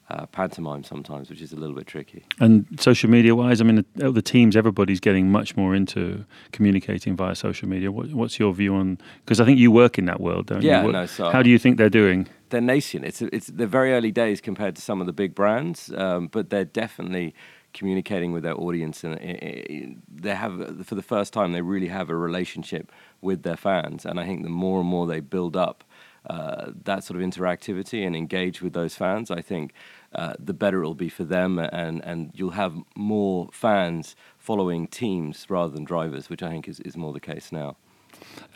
uh, 0.10 0.26
pantomime 0.28 0.84
sometimes, 0.84 1.30
which 1.30 1.42
is 1.42 1.54
a 1.54 1.56
little 1.56 1.76
bit 1.76 1.88
tricky. 1.88 2.24
And 2.40 2.66
social 2.80 3.10
media 3.10 3.36
wise, 3.36 3.62
I 3.62 3.64
mean, 3.64 3.86
the, 3.96 4.12
the 4.12 4.22
teams, 4.22 4.56
everybody's 4.56 5.00
getting 5.00 5.32
much 5.32 5.56
more 5.56 5.76
into 5.76 6.26
communicating 6.52 7.16
via 7.16 7.36
social 7.36 7.70
media. 7.70 7.92
What, 7.92 8.12
what's 8.14 8.40
your 8.40 8.54
view 8.54 8.76
on? 8.76 8.98
Because 9.24 9.40
I 9.40 9.46
think 9.46 9.60
you 9.60 9.72
work 9.72 9.98
in 9.98 10.06
that 10.06 10.20
world, 10.20 10.48
don't 10.48 10.62
yeah, 10.62 10.80
you? 10.80 10.88
What, 10.88 10.92
no, 10.94 11.06
so 11.06 11.30
how 11.30 11.44
do 11.44 11.50
you 11.50 11.60
think 11.60 11.78
they're 11.78 11.90
doing? 11.90 12.28
They're 12.50 12.62
nascent. 12.62 13.06
It's 13.06 13.22
it's 13.22 13.48
they're 13.48 13.68
very 13.68 13.94
early 13.94 14.12
days 14.12 14.42
compared 14.42 14.76
to 14.76 14.82
some 14.82 15.02
of 15.02 15.06
the 15.06 15.14
big 15.14 15.36
brands, 15.36 15.92
um, 15.96 16.28
but 16.28 16.50
they're 16.50 16.66
definitely 16.66 17.36
communicating 17.74 18.32
with 18.32 18.44
their 18.44 18.60
audience 18.60 19.04
and 19.04 20.02
they 20.12 20.34
have 20.34 20.86
for 20.86 20.96
the 20.96 21.04
first 21.04 21.34
time 21.34 21.52
they 21.52 21.62
really 21.62 21.88
have 21.88 22.10
a 22.10 22.16
relationship 22.16 22.92
with 23.22 23.44
their 23.44 23.56
fans 23.56 24.06
and 24.06 24.20
i 24.20 24.26
think 24.26 24.44
the 24.44 24.50
more 24.50 24.80
and 24.80 24.90
more 24.90 25.06
they 25.06 25.20
build 25.20 25.56
up 25.56 25.84
uh, 26.30 26.72
that 26.84 27.04
sort 27.04 27.22
of 27.22 27.26
interactivity 27.28 28.06
and 28.06 28.16
engage 28.16 28.62
with 28.62 28.74
those 28.74 28.96
fans 28.96 29.30
i 29.30 29.42
think 29.42 29.74
uh, 30.14 30.34
the 30.40 30.54
better 30.54 30.82
it'll 30.82 30.96
be 30.96 31.10
for 31.10 31.24
them, 31.24 31.60
and, 31.60 32.04
and 32.04 32.32
you'll 32.34 32.52
have 32.52 32.74
more 32.96 33.50
fans 33.52 34.16
following 34.38 34.88
teams 34.88 35.46
rather 35.50 35.74
than 35.74 35.84
drivers, 35.84 36.30
which 36.30 36.42
I 36.42 36.50
think 36.50 36.68
is, 36.68 36.80
is 36.82 36.98
more 36.98 37.14
the 37.14 37.20
case 37.20 37.52
now. 37.52 37.76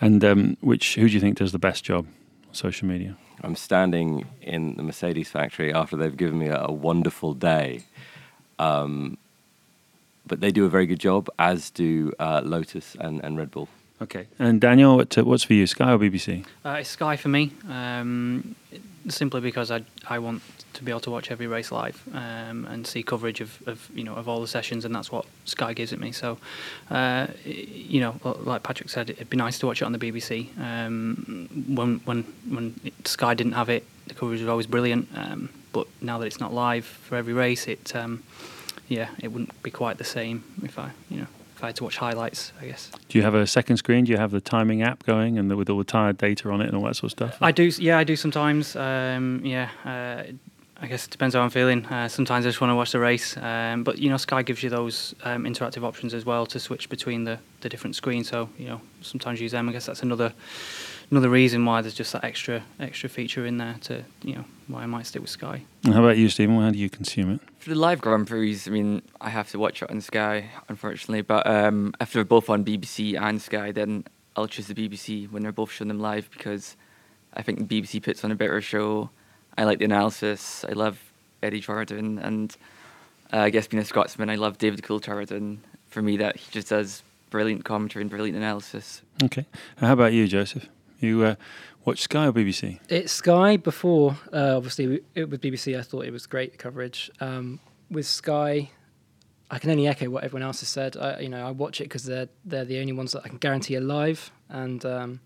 And 0.01 0.23
um, 0.23 0.57
which 0.61 0.95
who 0.95 1.07
do 1.07 1.13
you 1.13 1.19
think 1.19 1.37
does 1.37 1.51
the 1.51 1.59
best 1.59 1.83
job 1.83 2.07
on 2.47 2.53
social 2.53 2.87
media? 2.87 3.17
I'm 3.41 3.55
standing 3.55 4.25
in 4.41 4.75
the 4.75 4.83
Mercedes 4.83 5.29
factory 5.29 5.73
after 5.73 5.97
they've 5.97 6.15
given 6.15 6.39
me 6.39 6.47
a, 6.47 6.65
a 6.65 6.71
wonderful 6.71 7.33
day. 7.33 7.83
Um, 8.59 9.17
but 10.25 10.39
they 10.39 10.51
do 10.51 10.65
a 10.65 10.69
very 10.69 10.85
good 10.85 10.99
job, 10.99 11.29
as 11.37 11.69
do 11.69 12.13
uh, 12.19 12.41
Lotus 12.43 12.95
and, 12.99 13.23
and 13.23 13.37
Red 13.37 13.51
Bull. 13.51 13.67
Okay. 14.01 14.27
And 14.39 14.59
Daniel, 14.59 14.97
what, 14.97 15.15
what's 15.17 15.43
for 15.43 15.53
you, 15.53 15.67
Sky 15.67 15.91
or 15.91 15.97
BBC? 15.97 16.45
Uh, 16.63 16.77
it's 16.79 16.89
Sky 16.89 17.15
for 17.15 17.29
me, 17.29 17.51
um, 17.69 18.55
simply 19.09 19.41
because 19.41 19.71
I 19.71 19.83
I 20.07 20.19
want 20.19 20.41
to 20.73 20.83
be 20.83 20.91
able 20.91 21.01
to 21.01 21.11
watch 21.11 21.31
every 21.31 21.47
race 21.47 21.71
live 21.71 22.01
um, 22.13 22.65
and 22.65 22.85
see 22.85 23.03
coverage 23.03 23.41
of, 23.41 23.61
of 23.67 23.89
you 23.93 24.03
know 24.03 24.15
of 24.15 24.27
all 24.27 24.41
the 24.41 24.47
sessions, 24.47 24.85
and 24.85 24.95
that's 24.95 25.11
what 25.11 25.25
Sky 25.45 25.73
gives 25.73 25.93
it 25.93 25.99
me. 25.99 26.11
So, 26.11 26.37
uh, 26.89 27.27
you 27.45 28.01
know, 28.01 28.15
like 28.23 28.63
Patrick 28.63 28.89
said, 28.89 29.09
it'd 29.09 29.29
be 29.29 29.37
nice 29.37 29.59
to 29.59 29.67
watch 29.67 29.81
it 29.81 29.85
on 29.85 29.91
the 29.91 29.99
BBC. 29.99 30.57
Um, 30.59 31.49
when 31.67 31.97
when 32.05 32.23
when 32.49 32.79
Sky 33.05 33.33
didn't 33.33 33.53
have 33.53 33.69
it, 33.69 33.85
the 34.07 34.13
coverage 34.13 34.39
was 34.39 34.49
always 34.49 34.67
brilliant. 34.67 35.07
Um, 35.15 35.49
but 35.71 35.87
now 36.01 36.17
that 36.19 36.25
it's 36.25 36.39
not 36.39 36.53
live 36.53 36.85
for 36.85 37.15
every 37.15 37.33
race, 37.33 37.67
it 37.67 37.95
um, 37.95 38.23
yeah, 38.87 39.09
it 39.19 39.29
wouldn't 39.29 39.61
be 39.63 39.71
quite 39.71 39.97
the 39.97 40.03
same 40.03 40.43
if 40.63 40.77
I 40.79 40.91
you 41.09 41.21
know 41.21 41.27
I 41.63 41.67
had 41.67 41.77
to 41.77 41.83
watch 41.85 41.97
highlights, 41.97 42.51
I 42.61 42.65
guess. 42.65 42.91
Do 43.07 43.17
you 43.17 43.23
have 43.23 43.35
a 43.35 43.47
second 43.47 43.77
screen? 43.77 44.03
Do 44.03 44.11
you 44.11 44.17
have 44.17 44.31
the 44.31 44.41
timing 44.41 44.81
app 44.81 45.03
going 45.03 45.37
and 45.37 45.49
the, 45.49 45.55
with 45.55 45.69
all 45.69 45.77
the 45.77 45.83
tired 45.83 46.17
data 46.17 46.49
on 46.49 46.61
it 46.61 46.67
and 46.67 46.75
all 46.75 46.83
that 46.83 46.95
sort 46.95 47.05
of 47.05 47.11
stuff? 47.11 47.37
I 47.41 47.51
do. 47.51 47.71
Yeah, 47.77 47.97
I 47.97 48.03
do 48.03 48.15
sometimes. 48.15 48.75
Um, 48.75 49.41
yeah. 49.45 49.69
Uh, 49.85 50.33
I 50.81 50.87
guess 50.87 51.05
it 51.05 51.11
depends 51.11 51.33
how 51.33 51.41
I'm 51.41 51.49
feeling. 51.49 51.85
Uh, 51.85 52.09
sometimes 52.09 52.45
I 52.45 52.49
just 52.49 52.59
want 52.59 52.71
to 52.71 52.75
watch 52.75 52.91
the 52.91 52.99
race, 52.99 53.37
um, 53.37 53.85
but 53.85 53.99
you 53.99 54.09
know, 54.09 54.17
Sky 54.17 54.43
gives 54.43 54.61
you 54.61 54.69
those 54.69 55.15
um, 55.23 55.45
interactive 55.45 55.85
options 55.85 56.13
as 56.13 56.25
well 56.25 56.45
to 56.47 56.59
switch 56.59 56.89
between 56.89 57.23
the, 57.23 57.39
the 57.61 57.69
different 57.69 57.95
screens. 57.95 58.27
So 58.27 58.49
you 58.57 58.67
know, 58.67 58.81
sometimes 59.01 59.39
use 59.39 59.53
them. 59.53 59.69
I 59.69 59.71
guess 59.71 59.85
that's 59.85 60.01
another 60.01 60.33
another 61.11 61.29
reason 61.29 61.65
why 61.65 61.81
there's 61.81 61.93
just 61.93 62.13
that 62.13 62.23
extra 62.23 62.63
extra 62.79 63.09
feature 63.09 63.45
in 63.45 63.57
there 63.57 63.75
to 63.81 64.03
you 64.23 64.35
know 64.35 64.45
why 64.67 64.83
I 64.83 64.85
might 64.85 65.05
stick 65.05 65.21
with 65.21 65.31
Sky. 65.31 65.63
And 65.83 65.93
how 65.93 66.03
about 66.03 66.17
you, 66.17 66.29
Stephen? 66.29 66.59
How 66.59 66.71
do 66.71 66.77
you 66.77 66.89
consume 66.89 67.31
it? 67.33 67.41
For 67.59 67.69
the 67.69 67.75
live 67.75 68.01
Grand 68.01 68.27
Prix, 68.27 68.59
I 68.67 68.69
mean, 68.69 69.01
I 69.21 69.29
have 69.29 69.49
to 69.51 69.59
watch 69.59 69.81
it 69.81 69.89
on 69.89 70.01
Sky, 70.01 70.49
unfortunately. 70.69 71.21
But 71.21 71.45
um, 71.47 71.93
if 71.99 72.13
they're 72.13 72.23
both 72.23 72.49
on 72.49 72.63
BBC 72.65 73.19
and 73.19 73.41
Sky, 73.41 73.71
then 73.71 74.05
I'll 74.35 74.47
choose 74.47 74.67
the 74.67 74.73
BBC 74.73 75.31
when 75.31 75.43
they're 75.43 75.51
both 75.51 75.71
showing 75.71 75.89
them 75.89 75.99
live 75.99 76.29
because 76.31 76.75
I 77.33 77.41
think 77.41 77.59
the 77.59 77.81
BBC 77.81 78.01
puts 78.01 78.23
on 78.23 78.31
a 78.31 78.35
better 78.35 78.61
show 78.61 79.09
I 79.57 79.63
like 79.65 79.79
the 79.79 79.85
analysis. 79.85 80.65
I 80.67 80.73
love 80.73 80.99
Eddie 81.41 81.59
Jordan, 81.59 82.19
and 82.19 82.55
uh, 83.31 83.37
I 83.37 83.49
guess 83.49 83.67
being 83.67 83.81
a 83.81 83.85
Scotsman, 83.85 84.29
I 84.29 84.35
love 84.35 84.57
David 84.57 84.81
Coulthard. 84.81 85.31
And 85.31 85.59
for 85.89 86.01
me, 86.01 86.17
that 86.17 86.37
he 86.37 86.51
just 86.51 86.69
does 86.69 87.03
brilliant 87.29 87.63
commentary 87.63 88.01
and 88.01 88.09
brilliant 88.09 88.37
analysis. 88.37 89.01
Okay. 89.23 89.45
How 89.77 89.93
about 89.93 90.13
you, 90.13 90.27
Joseph? 90.27 90.67
You 91.03 91.23
uh, 91.23 91.35
watch 91.83 92.01
Sky 92.01 92.27
or 92.27 92.31
BBC? 92.31 92.79
It's 92.87 93.11
Sky 93.11 93.57
before. 93.57 94.17
Uh, 94.31 94.55
obviously, 94.55 95.01
it 95.13 95.29
was 95.29 95.39
BBC. 95.39 95.77
I 95.77 95.81
thought 95.81 96.05
it 96.05 96.11
was 96.11 96.25
great 96.25 96.57
coverage. 96.57 97.11
Um, 97.19 97.59
with 97.91 98.05
Sky, 98.05 98.71
I 99.51 99.59
can 99.59 99.69
only 99.69 99.87
echo 99.87 100.09
what 100.09 100.23
everyone 100.23 100.43
else 100.43 100.61
has 100.61 100.69
said. 100.69 100.95
I, 100.97 101.19
you 101.19 101.29
know, 101.29 101.45
I 101.45 101.51
watch 101.51 101.81
it 101.81 101.85
because 101.85 102.05
they're 102.05 102.29
they're 102.45 102.65
the 102.65 102.79
only 102.79 102.93
ones 102.93 103.11
that 103.11 103.23
I 103.25 103.27
can 103.27 103.37
guarantee 103.37 103.75
are 103.75 103.81
live. 103.81 104.31
And 104.49 104.83
um, 104.85 105.19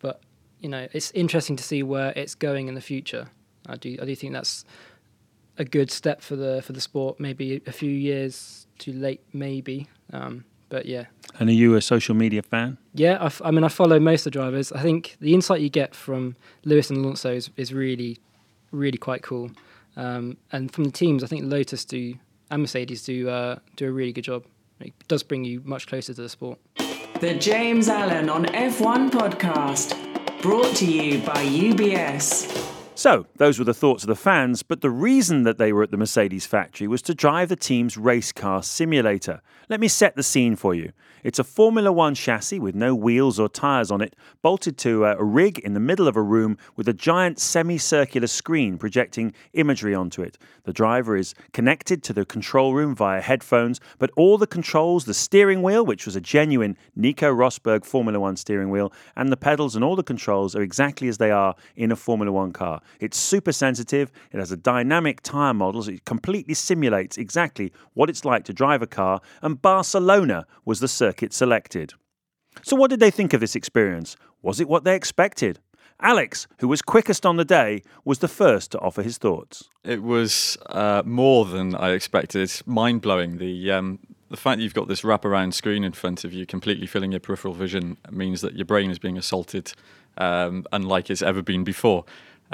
but 0.00 0.20
you 0.60 0.68
know, 0.68 0.86
it's 0.92 1.10
interesting 1.12 1.56
to 1.56 1.64
see 1.64 1.82
where 1.82 2.12
it's 2.14 2.34
going 2.34 2.68
in 2.68 2.74
the 2.74 2.80
future. 2.80 3.28
I 3.66 3.76
do 3.76 3.96
I 4.00 4.04
do 4.04 4.14
think 4.14 4.34
that's 4.34 4.64
a 5.56 5.64
good 5.64 5.90
step 5.90 6.20
for 6.20 6.36
the 6.36 6.60
for 6.62 6.74
the 6.74 6.80
sport. 6.80 7.18
Maybe 7.18 7.62
a 7.66 7.72
few 7.72 7.90
years 7.90 8.66
too 8.78 8.92
late, 8.92 9.22
maybe. 9.32 9.88
Um, 10.12 10.44
but 10.72 10.86
yeah. 10.86 11.04
And 11.38 11.50
are 11.50 11.52
you 11.52 11.74
a 11.76 11.82
social 11.82 12.14
media 12.14 12.42
fan? 12.42 12.78
Yeah, 12.94 13.18
I, 13.20 13.26
f- 13.26 13.42
I 13.44 13.50
mean, 13.50 13.62
I 13.62 13.68
follow 13.68 14.00
most 14.00 14.22
of 14.22 14.24
the 14.24 14.30
drivers. 14.30 14.72
I 14.72 14.80
think 14.80 15.18
the 15.20 15.34
insight 15.34 15.60
you 15.60 15.68
get 15.68 15.94
from 15.94 16.34
Lewis 16.64 16.88
and 16.88 16.98
Alonso 17.04 17.30
is, 17.30 17.50
is 17.58 17.74
really, 17.74 18.18
really 18.70 18.96
quite 18.96 19.22
cool. 19.22 19.50
Um, 19.96 20.38
and 20.50 20.72
from 20.72 20.84
the 20.84 20.90
teams, 20.90 21.22
I 21.22 21.26
think 21.26 21.44
Lotus 21.44 21.84
do 21.84 22.14
and 22.50 22.62
Mercedes 22.62 23.04
do 23.04 23.28
uh, 23.28 23.58
do 23.76 23.86
a 23.86 23.92
really 23.92 24.12
good 24.12 24.24
job. 24.24 24.46
It 24.80 24.94
does 25.08 25.22
bring 25.22 25.44
you 25.44 25.60
much 25.62 25.86
closer 25.86 26.14
to 26.14 26.22
the 26.22 26.28
sport. 26.30 26.58
The 27.20 27.34
James 27.34 27.90
Allen 27.90 28.30
on 28.30 28.46
F1 28.46 29.10
podcast, 29.10 29.94
brought 30.40 30.74
to 30.76 30.86
you 30.86 31.18
by 31.20 31.44
UBS. 31.44 32.71
So, 32.94 33.26
those 33.36 33.58
were 33.58 33.64
the 33.64 33.72
thoughts 33.72 34.04
of 34.04 34.08
the 34.08 34.14
fans, 34.14 34.62
but 34.62 34.82
the 34.82 34.90
reason 34.90 35.44
that 35.44 35.56
they 35.56 35.72
were 35.72 35.82
at 35.82 35.90
the 35.90 35.96
Mercedes 35.96 36.44
factory 36.44 36.86
was 36.86 37.00
to 37.02 37.14
drive 37.14 37.48
the 37.48 37.56
team's 37.56 37.96
race 37.96 38.32
car 38.32 38.62
simulator. 38.62 39.40
Let 39.70 39.80
me 39.80 39.88
set 39.88 40.14
the 40.14 40.22
scene 40.22 40.56
for 40.56 40.74
you. 40.74 40.92
It's 41.24 41.38
a 41.38 41.44
Formula 41.44 41.92
One 41.92 42.16
chassis 42.16 42.58
with 42.58 42.74
no 42.74 42.96
wheels 42.96 43.38
or 43.38 43.48
tyres 43.48 43.92
on 43.92 44.00
it, 44.00 44.16
bolted 44.42 44.76
to 44.78 45.04
a 45.04 45.22
rig 45.22 45.60
in 45.60 45.72
the 45.72 45.80
middle 45.80 46.08
of 46.08 46.16
a 46.16 46.22
room 46.22 46.58
with 46.74 46.88
a 46.88 46.92
giant 46.92 47.38
semicircular 47.38 48.26
screen 48.26 48.76
projecting 48.76 49.32
imagery 49.52 49.94
onto 49.94 50.20
it. 50.20 50.36
The 50.64 50.72
driver 50.72 51.16
is 51.16 51.34
connected 51.52 52.02
to 52.02 52.12
the 52.12 52.24
control 52.24 52.74
room 52.74 52.96
via 52.96 53.20
headphones, 53.20 53.80
but 53.98 54.10
all 54.16 54.36
the 54.36 54.48
controls, 54.48 55.04
the 55.04 55.14
steering 55.14 55.62
wheel, 55.62 55.86
which 55.86 56.06
was 56.06 56.16
a 56.16 56.20
genuine 56.20 56.76
Nico 56.96 57.32
Rosberg 57.32 57.84
Formula 57.84 58.18
One 58.18 58.36
steering 58.36 58.70
wheel, 58.70 58.92
and 59.14 59.30
the 59.30 59.36
pedals 59.36 59.76
and 59.76 59.84
all 59.84 59.94
the 59.94 60.02
controls 60.02 60.56
are 60.56 60.62
exactly 60.62 61.06
as 61.06 61.18
they 61.18 61.30
are 61.30 61.54
in 61.76 61.92
a 61.92 61.96
Formula 61.96 62.32
One 62.32 62.52
car. 62.52 62.81
It's 63.00 63.16
super 63.16 63.52
sensitive, 63.52 64.10
it 64.30 64.38
has 64.38 64.52
a 64.52 64.56
dynamic 64.56 65.22
tyre 65.22 65.54
model, 65.54 65.82
so 65.82 65.90
it 65.90 66.04
completely 66.04 66.54
simulates 66.54 67.16
exactly 67.18 67.72
what 67.94 68.10
it's 68.10 68.24
like 68.24 68.44
to 68.44 68.52
drive 68.52 68.82
a 68.82 68.86
car, 68.86 69.20
and 69.42 69.60
Barcelona 69.60 70.46
was 70.64 70.80
the 70.80 70.88
circuit 70.88 71.32
selected. 71.32 71.94
So, 72.62 72.76
what 72.76 72.90
did 72.90 73.00
they 73.00 73.10
think 73.10 73.32
of 73.32 73.40
this 73.40 73.56
experience? 73.56 74.16
Was 74.42 74.60
it 74.60 74.68
what 74.68 74.84
they 74.84 74.94
expected? 74.94 75.58
Alex, 76.00 76.48
who 76.58 76.66
was 76.66 76.82
quickest 76.82 77.24
on 77.24 77.36
the 77.36 77.44
day, 77.44 77.82
was 78.04 78.18
the 78.18 78.28
first 78.28 78.72
to 78.72 78.78
offer 78.80 79.02
his 79.02 79.18
thoughts. 79.18 79.68
It 79.84 80.02
was 80.02 80.58
uh, 80.66 81.02
more 81.06 81.44
than 81.44 81.76
I 81.76 81.90
expected. 81.90 82.50
Mind 82.66 83.00
blowing. 83.00 83.38
The 83.38 83.70
um, 83.70 84.00
the 84.28 84.36
fact 84.36 84.58
that 84.58 84.64
you've 84.64 84.74
got 84.74 84.88
this 84.88 85.02
wraparound 85.02 85.52
screen 85.52 85.84
in 85.84 85.92
front 85.92 86.24
of 86.24 86.32
you, 86.32 86.46
completely 86.46 86.86
filling 86.86 87.12
your 87.12 87.20
peripheral 87.20 87.54
vision, 87.54 87.98
means 88.10 88.40
that 88.40 88.54
your 88.54 88.64
brain 88.64 88.90
is 88.90 88.98
being 88.98 89.18
assaulted, 89.18 89.74
um, 90.16 90.64
unlike 90.72 91.10
it's 91.10 91.22
ever 91.22 91.42
been 91.42 91.64
before. 91.64 92.04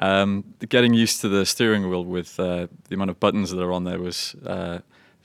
Um, 0.00 0.44
getting 0.68 0.94
used 0.94 1.20
to 1.22 1.28
the 1.28 1.44
steering 1.44 1.88
wheel 1.88 2.04
with 2.04 2.38
uh, 2.38 2.68
the 2.88 2.94
amount 2.94 3.11
of 3.11 3.20
buttons 3.20 3.50
that 3.50 3.62
are 3.62 3.72
on 3.72 3.84
there 3.84 3.98
was 3.98 4.37
uh, 4.46 4.78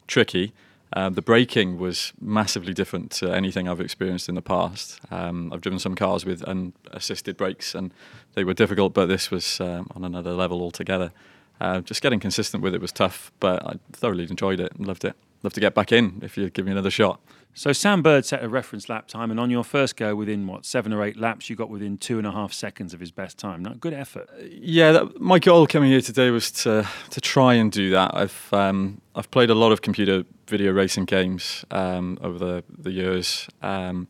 tricky. 0.08 0.54
Uh, 0.96 1.10
the 1.10 1.22
braking 1.22 1.80
was 1.80 2.14
massively 2.22 2.74
different 2.74 3.12
to 3.12 3.32
anything 3.34 3.68
I've 3.68 3.82
experienced 3.82 4.30
in 4.30 4.36
the 4.36 4.44
past. 4.44 5.00
Um, 5.10 5.52
I've 5.52 5.62
driven 5.62 5.80
some 5.80 5.96
cars 5.96 6.24
with 6.24 6.44
unassisted 6.44 7.36
brakes, 7.36 7.74
and 7.74 7.92
they 8.36 8.44
were 8.44 8.54
difficult, 8.54 8.94
but 8.94 9.08
this 9.08 9.32
was 9.32 9.60
um, 9.60 9.88
on 9.96 10.04
another 10.04 10.34
level 10.34 10.62
altogether. 10.62 11.12
Uh, 11.60 11.82
just 11.82 12.02
getting 12.02 12.20
consistent 12.20 12.62
with 12.64 12.76
it 12.76 12.82
was 12.82 12.92
tough, 12.92 13.32
but 13.40 13.66
I 13.66 13.80
thoroughly 13.92 14.24
enjoyed 14.30 14.60
it 14.60 14.74
and 14.76 14.86
loved 14.86 15.04
it. 15.04 15.16
Love 15.44 15.54
to 15.54 15.60
get 15.60 15.76
back 15.76 15.92
in 15.92 16.20
if 16.24 16.38
you 16.38 16.50
give 16.50 16.66
me 16.66 16.72
another 16.72 16.90
shot. 16.90 17.20
So 17.56 17.72
Sam 17.72 18.02
Bird 18.02 18.26
set 18.26 18.44
a 18.44 18.50
reference 18.50 18.90
lap 18.90 19.08
time, 19.08 19.30
and 19.30 19.40
on 19.40 19.52
your 19.52 19.64
first 19.64 19.96
go, 19.96 20.16
within 20.16 20.48
what 20.48 20.66
seven 20.66 20.92
or 20.92 21.04
eight 21.04 21.18
laps, 21.18 21.50
you 21.50 21.56
got 21.56 21.70
within 21.70 22.00
two 22.00 22.18
and 22.18 22.26
a 22.26 22.32
half 22.32 22.52
seconds 22.52 22.96
of 22.96 23.00
his 23.00 23.12
best 23.12 23.38
time. 23.38 23.62
Not 23.62 23.74
a 23.74 23.78
good 23.78 23.94
effort. 23.94 24.28
Uh, 24.32 24.46
yeah, 24.50 24.92
that, 24.94 25.22
my 25.22 25.38
goal 25.38 25.68
coming 25.68 25.92
here 25.92 26.02
today 26.02 26.32
was 26.32 26.50
to 26.64 26.88
to 27.12 27.22
try 27.22 27.54
and 27.54 27.72
do 27.72 27.92
that. 27.92 28.16
I've 28.16 28.50
um, 28.54 29.02
I've 29.16 29.30
played 29.30 29.52
a 29.52 29.56
lot 29.56 29.72
of 29.72 29.84
computer 29.84 30.24
video 30.48 30.72
racing 30.72 31.06
games 31.06 31.64
um, 31.70 32.18
over 32.22 32.40
the 32.40 32.64
the 32.76 32.92
years. 32.92 33.48
Um, 33.62 34.08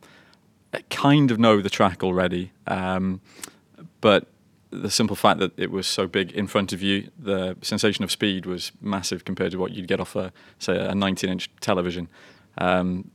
I 0.72 0.80
kind 0.88 1.30
of 1.30 1.38
know 1.38 1.60
the 1.60 1.70
track 1.70 2.02
already, 2.02 2.52
um, 2.66 3.20
but 4.00 4.28
the 4.82 4.90
simple 4.90 5.16
fact 5.16 5.40
that 5.40 5.52
it 5.56 5.70
was 5.70 5.86
so 5.86 6.06
big 6.06 6.32
in 6.32 6.46
front 6.46 6.72
of 6.72 6.82
you, 6.82 7.10
the 7.18 7.56
sensation 7.62 8.04
of 8.04 8.10
speed 8.10 8.46
was 8.46 8.72
massive 8.80 9.24
compared 9.24 9.52
to 9.52 9.58
what 9.58 9.72
you'd 9.72 9.88
get 9.88 10.00
off 10.00 10.16
a 10.16 10.32
say 10.58 10.76
a 10.76 10.92
19-inch 10.92 11.50
television 11.60 12.08
um, 12.58 13.10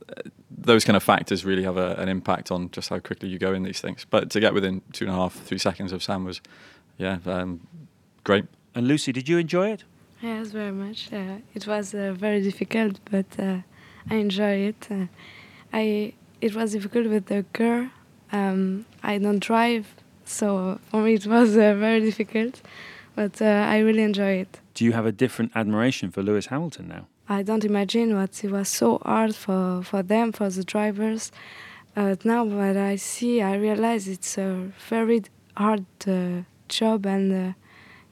those 0.50 0.84
kind 0.84 0.96
of 0.96 1.02
factors 1.02 1.44
really 1.44 1.62
have 1.62 1.76
a, 1.76 1.94
an 1.94 2.08
impact 2.08 2.50
on 2.50 2.70
just 2.70 2.90
how 2.90 2.98
quickly 2.98 3.28
you 3.28 3.38
go 3.38 3.52
in 3.52 3.62
these 3.62 3.80
things. 3.80 4.06
But 4.08 4.30
to 4.30 4.40
get 4.40 4.52
within 4.52 4.82
two 4.92 5.06
and 5.06 5.14
a 5.14 5.16
half, 5.16 5.34
three 5.34 5.58
seconds 5.58 5.92
of 5.92 6.02
Sam 6.02 6.24
was, 6.24 6.40
yeah, 6.98 7.18
um, 7.26 7.66
great. 8.24 8.44
And 8.74 8.86
Lucy, 8.86 9.12
did 9.12 9.28
you 9.28 9.38
enjoy 9.38 9.70
it? 9.70 9.84
Yes, 10.20 10.48
very 10.48 10.72
much. 10.72 11.12
Uh, 11.12 11.38
it 11.54 11.66
was 11.66 11.94
uh, 11.94 12.12
very 12.12 12.42
difficult, 12.42 13.00
but 13.10 13.26
uh, 13.38 13.58
I 14.10 14.16
enjoy 14.16 14.68
it. 14.68 14.86
Uh, 14.90 15.06
I 15.72 16.12
it 16.40 16.54
was 16.54 16.72
difficult 16.72 17.06
with 17.06 17.26
the 17.26 17.42
girl. 17.52 17.90
Um, 18.32 18.86
I 19.02 19.18
don't 19.18 19.40
drive, 19.40 19.94
so 20.30 20.78
for 20.90 21.02
me 21.02 21.14
it 21.14 21.26
was 21.26 21.56
uh, 21.56 21.74
very 21.74 22.00
difficult, 22.00 22.62
but 23.14 23.40
uh, 23.42 23.44
I 23.44 23.78
really 23.78 24.02
enjoy 24.02 24.32
it. 24.44 24.60
Do 24.74 24.84
you 24.84 24.92
have 24.92 25.06
a 25.06 25.12
different 25.12 25.52
admiration 25.54 26.10
for 26.10 26.22
Lewis 26.22 26.46
Hamilton 26.46 26.88
now? 26.88 27.06
I 27.28 27.42
don't 27.42 27.64
imagine 27.64 28.16
what 28.16 28.42
it 28.42 28.50
was 28.50 28.68
so 28.68 28.98
hard 29.04 29.36
for, 29.36 29.82
for 29.84 30.02
them, 30.02 30.32
for 30.32 30.50
the 30.50 30.64
drivers. 30.64 31.30
Uh, 31.94 32.16
now, 32.24 32.44
what 32.44 32.76
I 32.76 32.96
see, 32.96 33.40
I 33.42 33.54
realize 33.54 34.08
it's 34.08 34.38
a 34.38 34.72
very 34.88 35.22
hard 35.56 35.86
uh, 36.06 36.42
job, 36.68 37.06
and 37.06 37.32
uh, 37.32 37.52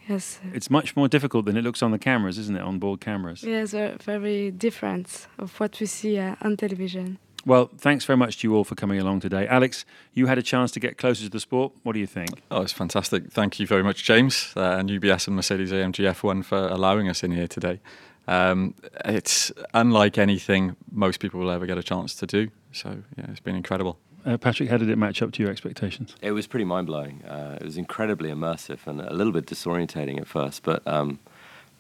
yes, 0.09 0.40
it's 0.52 0.70
much 0.70 0.94
more 0.96 1.09
difficult 1.09 1.46
than 1.46 1.57
it 1.57 1.62
looks 1.62 1.83
on 1.83 1.90
the 1.90 1.98
cameras, 1.98 2.38
isn't 2.38 2.57
it? 2.57 2.62
On 2.62 2.78
board 2.78 3.00
cameras. 3.00 3.42
Yes, 3.42 3.72
very 4.04 4.50
different 4.50 5.26
of 5.38 5.59
what 5.59 5.81
we 5.81 5.87
see 5.87 6.18
uh, 6.18 6.35
on 6.42 6.57
television. 6.57 7.18
Well, 7.46 7.70
thanks 7.79 8.05
very 8.05 8.16
much 8.16 8.38
to 8.38 8.48
you 8.48 8.55
all 8.55 8.64
for 8.64 8.74
coming 8.74 8.98
along 9.01 9.20
today. 9.20 9.46
Alex, 9.46 9.85
you 10.12 10.27
had 10.27 10.38
a 10.38 10.42
chance 10.42 10.70
to 10.72 10.81
get 10.81 10.98
closer 10.98 11.24
to 11.24 11.31
the 11.31 11.40
sport. 11.40 11.72
What 11.83 11.92
do 11.92 12.01
you 12.01 12.07
think? 12.07 12.42
Oh, 12.51 12.62
it's 12.62 12.72
fantastic. 12.72 13.31
Thank 13.31 13.59
you 13.59 13.66
very 13.66 13.83
much, 13.83 14.05
James, 14.05 14.53
uh, 14.57 14.77
and 14.79 14.90
UBS 14.90 15.27
and 15.29 15.37
Mercedes 15.37 15.72
AMG 15.72 16.12
F1 16.12 16.44
for 16.44 16.59
allowing 16.59 17.09
us 17.09 17.22
in 17.22 17.33
here 17.33 17.48
today. 17.48 17.81
Um, 18.27 18.74
it's 19.07 19.51
unlike 19.72 20.18
anything 20.18 20.77
most 20.92 21.20
people 21.20 21.40
will 21.40 21.51
ever 21.51 21.64
get 21.64 21.79
a 21.79 21.83
chance 21.83 22.14
to 22.16 22.27
do. 22.27 22.51
So 22.72 23.03
yeah, 23.16 23.27
it's 23.31 23.40
been 23.40 23.57
incredible. 23.57 23.98
Uh, 24.27 24.37
Patrick, 24.37 24.68
how 24.68 24.77
did 24.77 24.90
it 24.90 24.98
match 24.98 25.22
up 25.22 25.33
to 25.33 25.42
your 25.42 25.51
expectations? 25.51 26.14
It 26.20 26.33
was 26.33 26.46
pretty 26.46 26.66
mind 26.66 26.87
blowing. 26.87 27.24
Uh, 27.24 27.57
it 27.59 27.64
was 27.64 27.79
incredibly 27.79 28.29
immersive 28.31 28.87
and 28.87 29.01
a 29.01 29.14
little 29.14 29.33
bit 29.33 29.46
disorientating 29.46 30.20
at 30.20 30.27
first, 30.27 30.62
but 30.62 30.87
um, 30.87 31.18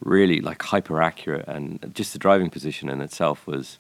really 0.00 0.40
like 0.40 0.62
hyper 0.62 1.02
accurate. 1.02 1.46
And 1.46 1.92
just 1.94 2.14
the 2.14 2.18
driving 2.18 2.48
position 2.48 2.88
in 2.88 3.02
itself 3.02 3.46
was 3.46 3.78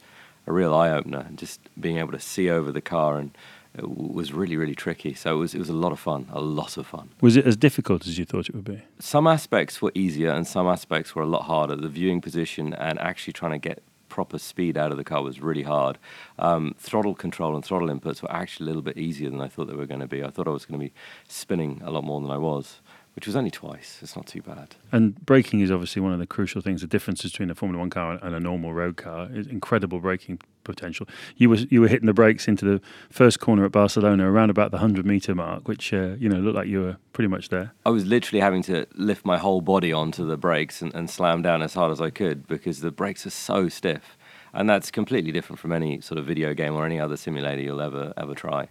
a 0.48 0.52
real 0.52 0.74
eye 0.74 0.90
opener. 0.90 1.28
Just 1.34 1.60
being 1.78 1.98
able 1.98 2.12
to 2.12 2.20
see 2.20 2.50
over 2.50 2.72
the 2.72 2.80
car 2.80 3.18
and 3.18 3.36
it 3.76 3.88
was 3.88 4.32
really 4.32 4.56
really 4.56 4.74
tricky. 4.74 5.14
So 5.14 5.34
it 5.34 5.38
was 5.38 5.54
it 5.54 5.58
was 5.58 5.68
a 5.68 5.74
lot 5.74 5.92
of 5.92 6.00
fun, 6.00 6.26
a 6.32 6.40
lot 6.40 6.76
of 6.76 6.86
fun. 6.86 7.10
Was 7.20 7.36
it 7.36 7.46
as 7.46 7.56
difficult 7.56 8.06
as 8.06 8.18
you 8.18 8.24
thought 8.24 8.48
it 8.48 8.54
would 8.54 8.64
be? 8.64 8.82
Some 8.98 9.26
aspects 9.26 9.80
were 9.82 9.92
easier, 9.94 10.30
and 10.30 10.46
some 10.46 10.66
aspects 10.66 11.14
were 11.14 11.22
a 11.22 11.26
lot 11.26 11.42
harder. 11.42 11.76
The 11.76 11.88
viewing 11.88 12.20
position 12.20 12.74
and 12.74 12.98
actually 12.98 13.34
trying 13.34 13.52
to 13.52 13.58
get 13.58 13.82
proper 14.08 14.38
speed 14.38 14.76
out 14.76 14.90
of 14.90 14.96
the 14.96 15.04
car 15.04 15.22
was 15.22 15.40
really 15.40 15.62
hard. 15.62 15.98
Um, 16.38 16.74
throttle 16.78 17.14
control 17.14 17.54
and 17.54 17.64
throttle 17.64 17.88
inputs 17.88 18.22
were 18.22 18.32
actually 18.32 18.64
a 18.64 18.68
little 18.68 18.82
bit 18.82 18.96
easier 18.96 19.28
than 19.30 19.40
I 19.40 19.48
thought 19.48 19.66
they 19.68 19.76
were 19.76 19.86
going 19.86 20.00
to 20.00 20.06
be. 20.06 20.24
I 20.24 20.30
thought 20.30 20.48
I 20.48 20.50
was 20.50 20.64
going 20.64 20.80
to 20.80 20.86
be 20.86 20.92
spinning 21.28 21.82
a 21.84 21.90
lot 21.90 22.04
more 22.04 22.20
than 22.20 22.30
I 22.30 22.38
was 22.38 22.80
which 23.18 23.26
was 23.26 23.34
only 23.34 23.50
twice. 23.50 23.98
It's 24.00 24.14
not 24.14 24.28
too 24.28 24.42
bad. 24.42 24.76
And 24.92 25.16
braking 25.26 25.58
is 25.58 25.72
obviously 25.72 26.00
one 26.00 26.12
of 26.12 26.20
the 26.20 26.26
crucial 26.26 26.62
things. 26.62 26.82
The 26.82 26.86
difference 26.86 27.20
between 27.20 27.50
a 27.50 27.54
Formula 27.56 27.80
One 27.80 27.90
car 27.90 28.16
and 28.22 28.32
a 28.32 28.38
normal 28.38 28.72
road 28.72 28.96
car 28.96 29.28
is 29.32 29.48
incredible 29.48 29.98
braking 29.98 30.38
potential. 30.62 31.08
You 31.36 31.50
were 31.50 31.56
you 31.56 31.80
were 31.80 31.88
hitting 31.88 32.06
the 32.06 32.14
brakes 32.14 32.46
into 32.46 32.64
the 32.64 32.80
first 33.10 33.40
corner 33.40 33.64
at 33.64 33.72
Barcelona 33.72 34.30
around 34.30 34.50
about 34.50 34.70
the 34.70 34.78
hundred 34.78 35.04
meter 35.04 35.34
mark, 35.34 35.66
which 35.66 35.92
uh, 35.92 36.14
you 36.20 36.28
know 36.28 36.38
looked 36.38 36.54
like 36.54 36.68
you 36.68 36.80
were 36.80 36.96
pretty 37.12 37.26
much 37.26 37.48
there. 37.48 37.72
I 37.84 37.90
was 37.90 38.06
literally 38.06 38.40
having 38.40 38.62
to 38.62 38.86
lift 38.94 39.26
my 39.26 39.36
whole 39.36 39.62
body 39.62 39.92
onto 39.92 40.24
the 40.24 40.36
brakes 40.36 40.80
and, 40.80 40.94
and 40.94 41.10
slam 41.10 41.42
down 41.42 41.60
as 41.60 41.74
hard 41.74 41.90
as 41.90 42.00
I 42.00 42.10
could 42.10 42.46
because 42.46 42.82
the 42.82 42.92
brakes 42.92 43.26
are 43.26 43.30
so 43.30 43.68
stiff, 43.68 44.16
and 44.52 44.70
that's 44.70 44.92
completely 44.92 45.32
different 45.32 45.58
from 45.58 45.72
any 45.72 46.00
sort 46.00 46.18
of 46.18 46.24
video 46.24 46.54
game 46.54 46.74
or 46.74 46.86
any 46.86 47.00
other 47.00 47.16
simulator 47.16 47.62
you'll 47.62 47.80
ever 47.80 48.14
ever 48.16 48.36
try. 48.36 48.68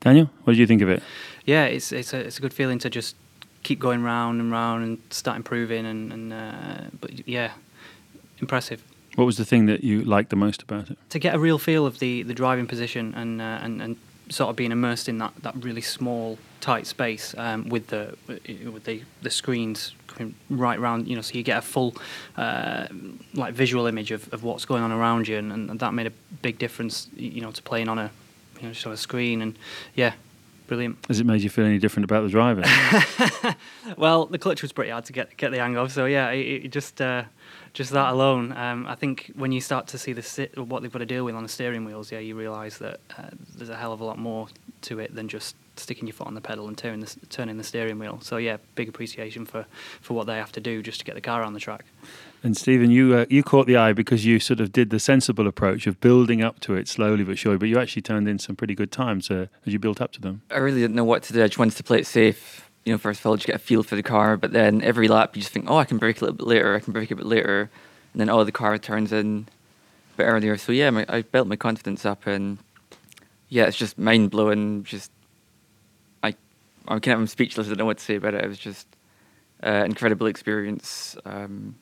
Daniel, 0.00 0.30
what 0.44 0.54
did 0.54 0.60
you 0.60 0.66
think 0.66 0.80
of 0.80 0.88
it? 0.88 1.02
Yeah, 1.44 1.66
it's 1.66 1.92
it's 1.92 2.14
a 2.14 2.20
it's 2.20 2.38
a 2.38 2.40
good 2.40 2.54
feeling 2.54 2.78
to 2.78 2.88
just 2.88 3.16
keep 3.66 3.80
going 3.80 4.02
round 4.02 4.40
and 4.40 4.50
round 4.52 4.84
and 4.84 4.98
start 5.10 5.36
improving. 5.36 5.84
And, 5.84 6.12
and 6.12 6.32
uh, 6.32 6.96
but 7.00 7.26
yeah, 7.28 7.52
impressive. 8.38 8.82
What 9.16 9.24
was 9.24 9.38
the 9.38 9.44
thing 9.44 9.66
that 9.66 9.82
you 9.82 10.02
liked 10.02 10.30
the 10.30 10.36
most 10.36 10.62
about 10.62 10.90
it? 10.90 10.98
To 11.10 11.18
get 11.18 11.34
a 11.34 11.38
real 11.38 11.58
feel 11.58 11.86
of 11.86 11.98
the, 11.98 12.22
the 12.22 12.34
driving 12.34 12.66
position 12.66 13.14
and, 13.14 13.40
uh, 13.40 13.60
and 13.62 13.82
and 13.82 13.96
sort 14.28 14.50
of 14.50 14.56
being 14.56 14.72
immersed 14.72 15.08
in 15.08 15.18
that, 15.18 15.32
that 15.42 15.54
really 15.62 15.80
small 15.80 16.38
tight 16.60 16.86
space 16.86 17.34
um, 17.38 17.68
with 17.68 17.86
the 17.88 18.16
with 18.72 18.84
the, 18.84 19.02
the 19.22 19.30
screens 19.30 19.94
coming 20.08 20.34
right 20.50 20.80
round 20.80 21.06
you 21.06 21.14
know 21.14 21.22
so 21.22 21.34
you 21.34 21.44
get 21.44 21.58
a 21.58 21.62
full 21.62 21.94
uh, 22.36 22.86
like 23.34 23.54
visual 23.54 23.86
image 23.86 24.10
of, 24.10 24.32
of 24.32 24.42
what's 24.42 24.64
going 24.64 24.82
on 24.82 24.90
around 24.90 25.28
you 25.28 25.38
and, 25.38 25.52
and 25.52 25.78
that 25.78 25.94
made 25.94 26.08
a 26.08 26.12
big 26.42 26.58
difference 26.58 27.08
you 27.14 27.40
know 27.40 27.52
to 27.52 27.62
playing 27.62 27.88
on 27.88 27.98
a 27.98 28.10
you 28.56 28.66
know 28.66 28.72
just 28.72 28.84
on 28.84 28.92
a 28.92 28.96
screen 28.96 29.42
and 29.42 29.56
yeah 29.94 30.14
brilliant. 30.66 30.98
Has 31.08 31.20
it 31.20 31.26
made 31.26 31.42
you 31.42 31.50
feel 31.50 31.64
any 31.64 31.78
different 31.78 32.04
about 32.04 32.22
the 32.22 32.28
driving? 32.28 32.64
well, 33.96 34.26
the 34.26 34.38
clutch 34.38 34.62
was 34.62 34.72
pretty 34.72 34.90
hard 34.90 35.04
to 35.06 35.12
get 35.12 35.36
get 35.36 35.52
the 35.52 35.58
hang 35.58 35.76
of. 35.76 35.92
So 35.92 36.06
yeah, 36.06 36.30
it, 36.30 36.64
it 36.64 36.68
just 36.68 37.00
uh, 37.00 37.24
just 37.72 37.92
that 37.92 38.12
alone. 38.12 38.52
Um, 38.52 38.86
I 38.86 38.94
think 38.94 39.32
when 39.34 39.52
you 39.52 39.60
start 39.60 39.86
to 39.88 39.98
see 39.98 40.12
the 40.12 40.48
what 40.56 40.82
they've 40.82 40.92
got 40.92 41.00
to 41.00 41.06
deal 41.06 41.24
with 41.24 41.34
on 41.34 41.42
the 41.42 41.48
steering 41.48 41.84
wheels, 41.84 42.10
yeah, 42.10 42.18
you 42.18 42.34
realise 42.34 42.78
that 42.78 43.00
uh, 43.18 43.30
there's 43.56 43.70
a 43.70 43.76
hell 43.76 43.92
of 43.92 44.00
a 44.00 44.04
lot 44.04 44.18
more 44.18 44.48
to 44.82 44.98
it 44.98 45.14
than 45.14 45.28
just 45.28 45.56
sticking 45.76 46.06
your 46.06 46.14
foot 46.14 46.26
on 46.26 46.34
the 46.34 46.40
pedal 46.40 46.68
and 46.68 46.78
turning 46.78 47.00
the, 47.00 47.16
turning 47.28 47.58
the 47.58 47.64
steering 47.64 47.98
wheel. 47.98 48.18
So 48.22 48.36
yeah, 48.38 48.56
big 48.74 48.88
appreciation 48.88 49.44
for, 49.44 49.66
for 50.00 50.14
what 50.14 50.26
they 50.26 50.36
have 50.36 50.52
to 50.52 50.60
do 50.60 50.82
just 50.82 51.00
to 51.00 51.04
get 51.04 51.14
the 51.14 51.20
car 51.20 51.42
on 51.42 51.52
the 51.52 51.60
track. 51.60 51.84
And 52.46 52.56
Stephen, 52.56 52.92
you 52.92 53.14
uh, 53.16 53.26
you 53.28 53.42
caught 53.42 53.66
the 53.66 53.76
eye 53.76 53.92
because 53.92 54.24
you 54.24 54.38
sort 54.38 54.60
of 54.60 54.70
did 54.70 54.90
the 54.90 55.00
sensible 55.00 55.48
approach 55.48 55.88
of 55.88 56.00
building 56.00 56.42
up 56.42 56.60
to 56.60 56.74
it 56.74 56.86
slowly 56.86 57.24
but 57.24 57.38
surely. 57.38 57.58
But 57.58 57.68
you 57.68 57.76
actually 57.76 58.02
turned 58.02 58.28
in 58.28 58.38
some 58.38 58.54
pretty 58.54 58.76
good 58.76 58.92
times 58.92 59.32
uh, 59.32 59.46
as 59.66 59.72
you 59.72 59.80
built 59.80 60.00
up 60.00 60.12
to 60.12 60.20
them. 60.20 60.42
I 60.52 60.58
really 60.58 60.80
didn't 60.80 60.94
know 60.94 61.04
what 61.04 61.24
to 61.24 61.32
do. 61.32 61.42
I 61.42 61.48
just 61.48 61.58
wanted 61.58 61.76
to 61.76 61.82
play 61.82 61.98
it 61.98 62.06
safe 62.06 62.66
you 62.86 62.92
know, 62.92 62.98
first 62.98 63.18
of 63.18 63.26
all, 63.26 63.36
you 63.36 63.42
get 63.42 63.56
a 63.56 63.58
feel 63.58 63.82
for 63.82 63.96
the 63.96 64.02
car, 64.02 64.36
but 64.36 64.52
then 64.52 64.80
every 64.80 65.08
lap 65.08 65.34
you 65.34 65.42
just 65.42 65.52
think, 65.52 65.68
oh, 65.68 65.76
I 65.76 65.84
can 65.84 65.98
brake 65.98 66.20
a 66.20 66.24
little 66.24 66.36
bit 66.36 66.46
later, 66.46 66.76
I 66.76 66.78
can 66.78 66.92
brake 66.92 67.10
a 67.10 67.16
bit 67.16 67.26
later, 67.26 67.68
and 68.12 68.20
then 68.20 68.30
oh, 68.30 68.44
the 68.44 68.52
car 68.52 68.78
turns 68.78 69.12
in 69.12 69.48
a 70.14 70.16
bit 70.18 70.22
earlier. 70.22 70.56
So 70.56 70.70
yeah, 70.70 70.90
my, 70.90 71.04
I 71.08 71.22
built 71.22 71.48
my 71.48 71.56
confidence 71.56 72.06
up, 72.06 72.28
and 72.28 72.58
yeah, 73.48 73.64
it's 73.64 73.76
just 73.76 73.98
mind 73.98 74.30
blowing. 74.30 74.84
Just 74.84 75.10
I, 76.22 76.36
I 76.86 76.94
of 76.94 77.06
I'm 77.08 77.26
speechless. 77.26 77.66
I 77.66 77.70
don't 77.70 77.78
know 77.78 77.86
what 77.86 77.98
to 77.98 78.04
say 78.04 78.14
about 78.14 78.34
it. 78.34 78.44
It 78.44 78.48
was 78.48 78.58
just 78.58 78.86
uh, 79.64 79.82
incredible 79.84 80.28
experience. 80.28 81.16
Um, 81.24 81.74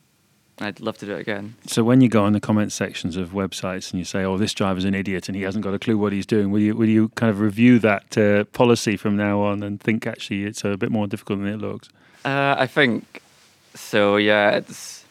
I'd 0.59 0.79
love 0.79 0.97
to 0.99 1.05
do 1.05 1.13
it 1.13 1.19
again. 1.19 1.55
So 1.67 1.83
when 1.83 1.99
you 1.99 2.07
go 2.07 2.25
in 2.25 2.33
the 2.33 2.39
comment 2.39 2.71
sections 2.71 3.17
of 3.17 3.29
websites 3.29 3.91
and 3.91 3.99
you 3.99 4.05
say, 4.05 4.23
"Oh, 4.23 4.37
this 4.37 4.53
driver's 4.53 4.85
an 4.85 4.95
idiot 4.95 5.27
and 5.27 5.35
he 5.35 5.41
hasn't 5.43 5.63
got 5.63 5.73
a 5.73 5.79
clue 5.79 5.97
what 5.97 6.13
he's 6.13 6.25
doing," 6.25 6.49
will 6.49 6.61
you 6.61 6.75
will 6.75 6.87
you 6.87 7.09
kind 7.09 7.29
of 7.29 7.39
review 7.41 7.77
that 7.79 8.17
uh, 8.17 8.45
policy 8.45 8.95
from 8.95 9.17
now 9.17 9.41
on 9.41 9.63
and 9.63 9.81
think 9.81 10.07
actually 10.07 10.43
it's 10.43 10.63
a 10.63 10.77
bit 10.77 10.91
more 10.91 11.07
difficult 11.07 11.39
than 11.39 11.49
it 11.49 11.57
looks? 11.57 11.89
Uh, 12.23 12.55
I 12.57 12.67
think 12.67 13.21
so. 13.73 14.15
Yeah, 14.17 14.51
it's. 14.51 15.03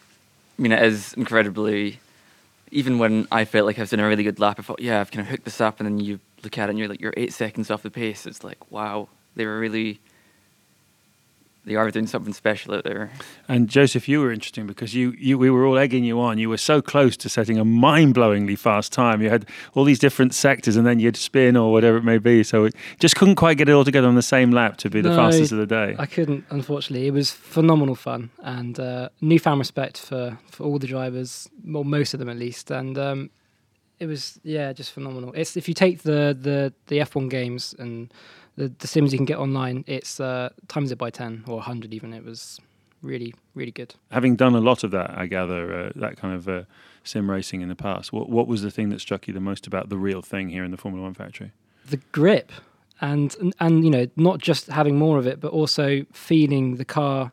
I 0.59 0.63
mean, 0.63 0.73
it 0.73 0.83
is 0.83 1.13
incredibly. 1.15 2.01
Even 2.71 2.99
when 2.99 3.29
I 3.31 3.45
felt 3.45 3.67
like 3.67 3.79
I 3.79 3.83
was 3.83 3.91
doing 3.91 4.01
a 4.01 4.09
really 4.09 4.25
good 4.25 4.41
lap, 4.41 4.59
I 4.59 4.63
thought, 4.63 4.81
yeah, 4.81 5.01
I've 5.01 5.11
kind 5.11 5.21
of 5.21 5.29
hooked 5.29 5.45
this 5.45 5.61
up, 5.61 5.79
and 5.79 5.87
then 5.87 6.01
you 6.01 6.19
look 6.43 6.59
at 6.59 6.69
it 6.69 6.71
and 6.71 6.79
you're 6.79 6.89
like, 6.89 7.01
you're 7.01 7.15
eight 7.17 7.33
seconds 7.33 7.71
off 7.71 7.83
the 7.83 7.91
pace. 7.91 8.27
It's 8.27 8.43
like, 8.43 8.71
wow, 8.71 9.09
they 9.37 9.47
were 9.47 9.59
really 9.59 10.01
they 11.65 11.77
are 11.77 11.91
doing 11.91 12.07
something 12.07 12.33
special 12.35 12.75
out 12.75 12.85
there. 12.85 13.11
And 13.49 13.69
Joseph, 13.69 14.09
you 14.09 14.21
were 14.21 14.31
interesting 14.31 14.67
because 14.67 14.95
you, 14.95 15.15
you 15.19 15.39
we 15.39 15.51
were 15.51 15.65
all 15.67 15.79
egging 15.79 16.05
you 16.05 16.21
on. 16.21 16.39
You 16.39 16.49
were 16.51 16.59
so 16.59 16.83
close 16.83 17.17
to 17.19 17.29
setting 17.29 17.59
a 17.59 17.65
mind-blowingly 17.65 18.59
fast 18.59 18.93
time. 18.93 19.23
You 19.23 19.31
had 19.31 19.47
all 19.75 19.85
these 19.85 19.99
different 19.99 20.35
sectors, 20.35 20.77
and 20.77 20.87
then 20.87 20.99
you'd 21.01 21.17
spin 21.17 21.57
or 21.57 21.73
whatever 21.73 21.97
it 21.97 22.05
may 22.05 22.19
be. 22.19 22.43
So 22.43 22.65
it 22.65 22.75
just 23.01 23.17
couldn't 23.17 23.37
quite 23.37 23.57
get 23.57 23.69
it 23.69 23.73
all 23.73 23.85
together 23.85 24.09
on 24.09 24.15
the 24.15 24.23
same 24.23 24.51
lap 24.51 24.77
to 24.79 24.91
be 24.91 25.01
the 25.01 25.11
No, 25.11 25.17
fastest 25.17 25.53
of 25.53 25.59
the 25.59 25.67
day. 25.67 25.97
I 25.99 26.07
couldn't, 26.07 26.45
unfortunately. 26.51 27.07
It 27.07 27.13
was 27.13 27.31
phenomenal 27.31 27.95
fun 27.95 28.31
and 28.43 28.79
uh, 28.79 29.09
newfound 29.21 29.59
respect 29.59 29.99
for, 29.99 30.39
for 30.51 30.65
all 30.65 30.79
the 30.79 30.87
drivers, 30.87 31.49
well, 31.65 31.85
most 31.85 32.13
of 32.15 32.21
them 32.21 32.29
at 32.29 32.37
least. 32.37 32.71
And 32.71 32.99
um, 32.99 33.31
it 33.99 34.07
was, 34.07 34.39
yeah, 34.43 34.73
just 34.73 34.93
phenomenal. 34.93 35.33
It's 35.35 35.57
if 35.57 35.67
you 35.69 35.75
take 35.75 36.03
the 36.03 36.37
the, 36.39 36.75
the 36.89 36.99
F1 36.99 37.31
games 37.31 37.75
and 37.79 38.13
the, 38.57 38.69
the 38.79 38.87
sims 38.87 39.13
you 39.13 39.19
can 39.19 39.27
get 39.27 39.39
online, 39.39 39.85
it's 39.87 40.21
uh, 40.21 40.51
times 40.69 40.93
it 40.93 40.99
by 40.99 41.11
10 41.11 41.45
or 41.47 41.57
100 41.57 41.93
even. 41.93 42.13
It 42.13 42.25
was 42.25 42.61
really, 43.03 43.35
really 43.55 43.73
good. 43.73 43.95
Having 44.11 44.37
done 44.37 44.55
a 44.55 44.61
lot 44.61 44.85
of 44.85 44.91
that, 44.93 45.11
I 45.17 45.27
gather 45.27 45.87
uh, 45.87 45.93
that 45.97 46.17
kind 46.17 46.35
of 46.35 46.49
uh, 46.49 46.63
sim 47.03 47.31
racing 47.31 47.61
in 47.61 47.69
the 47.69 47.77
past. 47.77 48.13
What 48.13 48.29
what 48.31 48.47
was 48.47 48.63
the 48.63 48.71
thing 48.71 48.89
that 48.91 49.01
struck 49.01 49.27
you 49.29 49.35
the 49.35 49.41
most 49.41 49.67
about 49.67 49.89
the 49.89 49.99
real 49.99 50.23
thing 50.23 50.49
here 50.49 50.65
in 50.65 50.71
the 50.71 50.77
Formula 50.77 51.05
One 51.05 51.15
factory? 51.15 51.53
the 51.89 51.99
grip 52.13 52.53
and, 53.01 53.35
and 53.41 53.55
and 53.61 53.85
you 53.85 53.91
know 53.91 54.07
not 54.17 54.39
just 54.39 54.69
having 54.69 54.97
more 54.97 55.19
of 55.19 55.27
it 55.27 55.41
but 55.41 55.53
also 55.53 56.05
feeling 56.13 56.77
the 56.77 56.85
car 56.85 57.33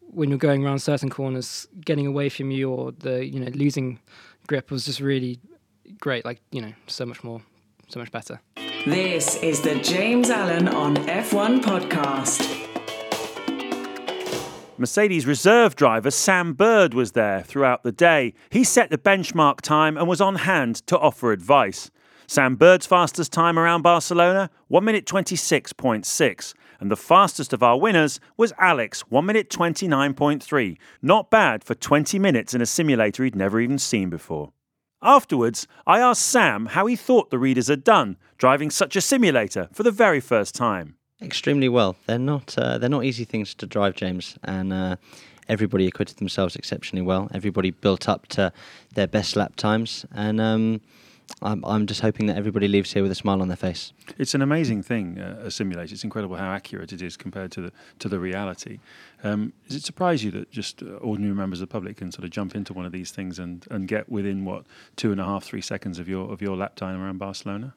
when 0.00 0.28
you're 0.28 0.38
going 0.38 0.64
around 0.64 0.80
certain 0.80 1.08
corners 1.08 1.66
getting 1.84 2.06
away 2.06 2.28
from 2.28 2.50
you 2.50 2.70
or 2.70 2.92
the 2.92 3.24
you 3.24 3.40
know 3.40 3.50
losing 3.54 3.98
grip 4.46 4.70
was 4.70 4.84
just 4.84 5.00
really 5.00 5.38
great 6.00 6.24
like 6.24 6.40
you 6.50 6.60
know 6.60 6.72
so 6.86 7.06
much 7.06 7.22
more 7.22 7.42
so 7.88 8.00
much 8.00 8.10
better 8.10 8.40
This 8.84 9.36
is 9.36 9.60
the 9.60 9.76
James 9.76 10.28
Allen 10.28 10.66
on 10.66 10.96
F1 10.96 11.60
podcast. 11.60 12.42
Mercedes 14.76 15.24
reserve 15.24 15.76
driver 15.76 16.10
Sam 16.10 16.52
Bird 16.52 16.92
was 16.92 17.12
there 17.12 17.42
throughout 17.42 17.84
the 17.84 17.92
day. 17.92 18.34
He 18.50 18.64
set 18.64 18.90
the 18.90 18.98
benchmark 18.98 19.60
time 19.60 19.96
and 19.96 20.08
was 20.08 20.20
on 20.20 20.34
hand 20.34 20.84
to 20.88 20.98
offer 20.98 21.30
advice. 21.30 21.92
Sam 22.26 22.56
Bird's 22.56 22.84
fastest 22.84 23.32
time 23.32 23.56
around 23.56 23.82
Barcelona, 23.82 24.50
1 24.66 24.84
minute 24.84 25.06
26.6. 25.06 26.54
And 26.80 26.90
the 26.90 26.96
fastest 26.96 27.52
of 27.52 27.62
our 27.62 27.78
winners 27.78 28.18
was 28.36 28.52
Alex, 28.58 29.02
1 29.02 29.24
minute 29.24 29.48
29.3. 29.48 30.76
Not 31.00 31.30
bad 31.30 31.62
for 31.62 31.76
20 31.76 32.18
minutes 32.18 32.52
in 32.52 32.60
a 32.60 32.66
simulator 32.66 33.22
he'd 33.22 33.36
never 33.36 33.60
even 33.60 33.78
seen 33.78 34.10
before. 34.10 34.50
Afterwards, 35.02 35.66
I 35.84 35.98
asked 35.98 36.22
Sam 36.22 36.66
how 36.66 36.86
he 36.86 36.94
thought 36.94 37.30
the 37.30 37.38
readers 37.38 37.66
had 37.66 37.82
done, 37.82 38.16
driving 38.38 38.70
such 38.70 38.94
a 38.94 39.00
simulator 39.00 39.68
for 39.72 39.82
the 39.82 39.90
very 39.90 40.20
first 40.20 40.54
time. 40.54 40.94
Extremely 41.20 41.68
well. 41.68 41.96
They're 42.06 42.18
not 42.18 42.56
uh, 42.56 42.78
they're 42.78 42.88
not 42.88 43.04
easy 43.04 43.24
things 43.24 43.54
to 43.56 43.66
drive, 43.66 43.96
James, 43.96 44.36
and 44.44 44.72
uh, 44.72 44.96
everybody 45.48 45.86
acquitted 45.86 46.18
themselves 46.18 46.54
exceptionally 46.56 47.02
well. 47.02 47.28
Everybody 47.34 47.72
built 47.72 48.08
up 48.08 48.28
to 48.28 48.52
their 48.94 49.08
best 49.08 49.34
lap 49.36 49.56
times, 49.56 50.06
and 50.12 50.40
um, 50.40 50.80
I'm 51.40 51.64
I'm 51.64 51.86
just 51.86 52.00
hoping 52.00 52.26
that 52.26 52.36
everybody 52.36 52.68
leaves 52.68 52.92
here 52.92 53.02
with 53.02 53.12
a 53.12 53.16
smile 53.16 53.40
on 53.40 53.48
their 53.48 53.56
face. 53.56 53.92
It's 54.18 54.34
an 54.34 54.42
amazing 54.42 54.82
thing, 54.82 55.18
uh, 55.18 55.42
a 55.44 55.50
simulator. 55.50 55.92
It's 55.94 56.04
incredible 56.04 56.36
how 56.36 56.50
accurate 56.50 56.92
it 56.92 57.02
is 57.02 57.16
compared 57.16 57.50
to 57.52 57.62
the 57.62 57.72
to 58.00 58.08
the 58.08 58.18
reality. 58.18 58.78
Um, 59.24 59.52
does 59.66 59.76
it 59.76 59.84
surprise 59.84 60.22
you 60.24 60.30
that 60.32 60.50
just 60.50 60.82
uh, 60.82 60.96
ordinary 60.96 61.34
members 61.34 61.60
of 61.60 61.68
the 61.68 61.72
public 61.72 61.96
can 61.96 62.12
sort 62.12 62.24
of 62.24 62.30
jump 62.30 62.54
into 62.54 62.72
one 62.72 62.86
of 62.86 62.92
these 62.92 63.10
things 63.10 63.38
and, 63.38 63.66
and 63.70 63.88
get 63.88 64.08
within 64.08 64.44
what 64.44 64.64
two 64.96 65.12
and 65.12 65.20
a 65.20 65.24
half, 65.24 65.44
three 65.44 65.62
seconds 65.62 65.98
of 65.98 66.08
your 66.08 66.32
of 66.32 66.42
your 66.42 66.56
lap 66.56 66.76
time 66.76 67.00
around 67.00 67.18
Barcelona? 67.18 67.74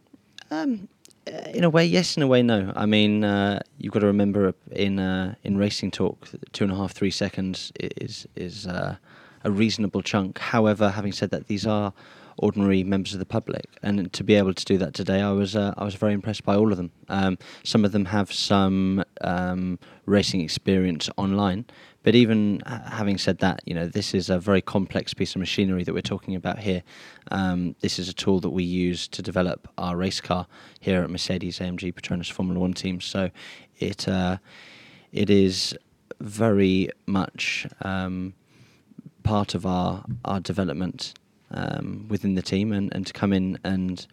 Um, 0.51 0.87
uh, 1.27 1.49
in 1.53 1.63
a 1.63 1.69
way, 1.69 1.85
yes. 1.85 2.17
In 2.17 2.23
a 2.23 2.27
way, 2.27 2.43
no. 2.43 2.71
I 2.75 2.85
mean, 2.85 3.23
uh, 3.23 3.59
you've 3.77 3.93
got 3.93 3.99
to 3.99 4.07
remember 4.07 4.53
in 4.71 4.99
uh, 4.99 5.35
in 5.43 5.57
racing 5.57 5.91
talk, 5.91 6.27
two 6.51 6.63
and 6.63 6.73
a 6.73 6.75
half, 6.75 6.91
three 6.91 7.11
seconds 7.11 7.71
is 7.79 8.27
is 8.35 8.67
uh, 8.67 8.97
a 9.43 9.51
reasonable 9.51 10.01
chunk. 10.01 10.37
However, 10.37 10.91
having 10.91 11.11
said 11.11 11.31
that, 11.31 11.47
these 11.47 11.65
are 11.65 11.93
ordinary 12.37 12.83
members 12.83 13.13
of 13.13 13.19
the 13.19 13.25
public, 13.25 13.65
and 13.81 14.11
to 14.13 14.23
be 14.23 14.35
able 14.35 14.53
to 14.53 14.65
do 14.65 14.77
that 14.77 14.93
today, 14.93 15.21
I 15.21 15.31
was 15.31 15.55
uh, 15.55 15.73
I 15.77 15.83
was 15.83 15.95
very 15.95 16.13
impressed 16.13 16.43
by 16.43 16.55
all 16.55 16.71
of 16.71 16.77
them. 16.77 16.91
Um, 17.09 17.37
some 17.63 17.85
of 17.85 17.91
them 17.91 18.05
have 18.05 18.31
some 18.31 19.03
um, 19.21 19.79
racing 20.05 20.41
experience 20.41 21.09
online, 21.17 21.65
but 22.03 22.13
even 22.13 22.61
having 22.65 23.17
said 23.17 23.39
that, 23.39 23.61
you 23.65 23.73
know, 23.73 23.87
this 23.87 24.13
is 24.13 24.29
a 24.29 24.37
very 24.37 24.61
complex 24.61 25.13
piece 25.13 25.33
of 25.33 25.39
machinery 25.39 25.83
that 25.83 25.93
we're 25.93 26.01
talking 26.01 26.35
about 26.35 26.59
here. 26.59 26.83
Um, 27.31 27.75
this 27.79 27.97
is 27.97 28.09
a 28.09 28.13
tool 28.13 28.39
that 28.41 28.51
we 28.51 28.63
use 28.63 29.07
to 29.07 29.21
develop 29.21 29.67
our 29.79 29.97
race 29.97 30.21
car 30.21 30.45
here 30.79 31.01
at 31.01 31.09
Mercedes 31.09 31.57
AMG 31.57 31.93
Petronas 31.95 32.31
Formula 32.31 32.59
One 32.59 32.73
team. 32.73 33.01
So 33.01 33.31
it 33.79 34.07
uh, 34.07 34.37
it 35.11 35.29
is 35.29 35.75
very 36.19 36.89
much 37.07 37.65
um, 37.81 38.33
part 39.23 39.55
of 39.55 39.65
our 39.65 40.05
our 40.25 40.39
development 40.39 41.13
um, 41.51 42.05
within 42.09 42.35
the 42.35 42.41
team, 42.41 42.71
and, 42.71 42.93
and 42.93 43.05
to 43.07 43.13
come 43.13 43.33
in 43.33 43.57
and 43.63 44.07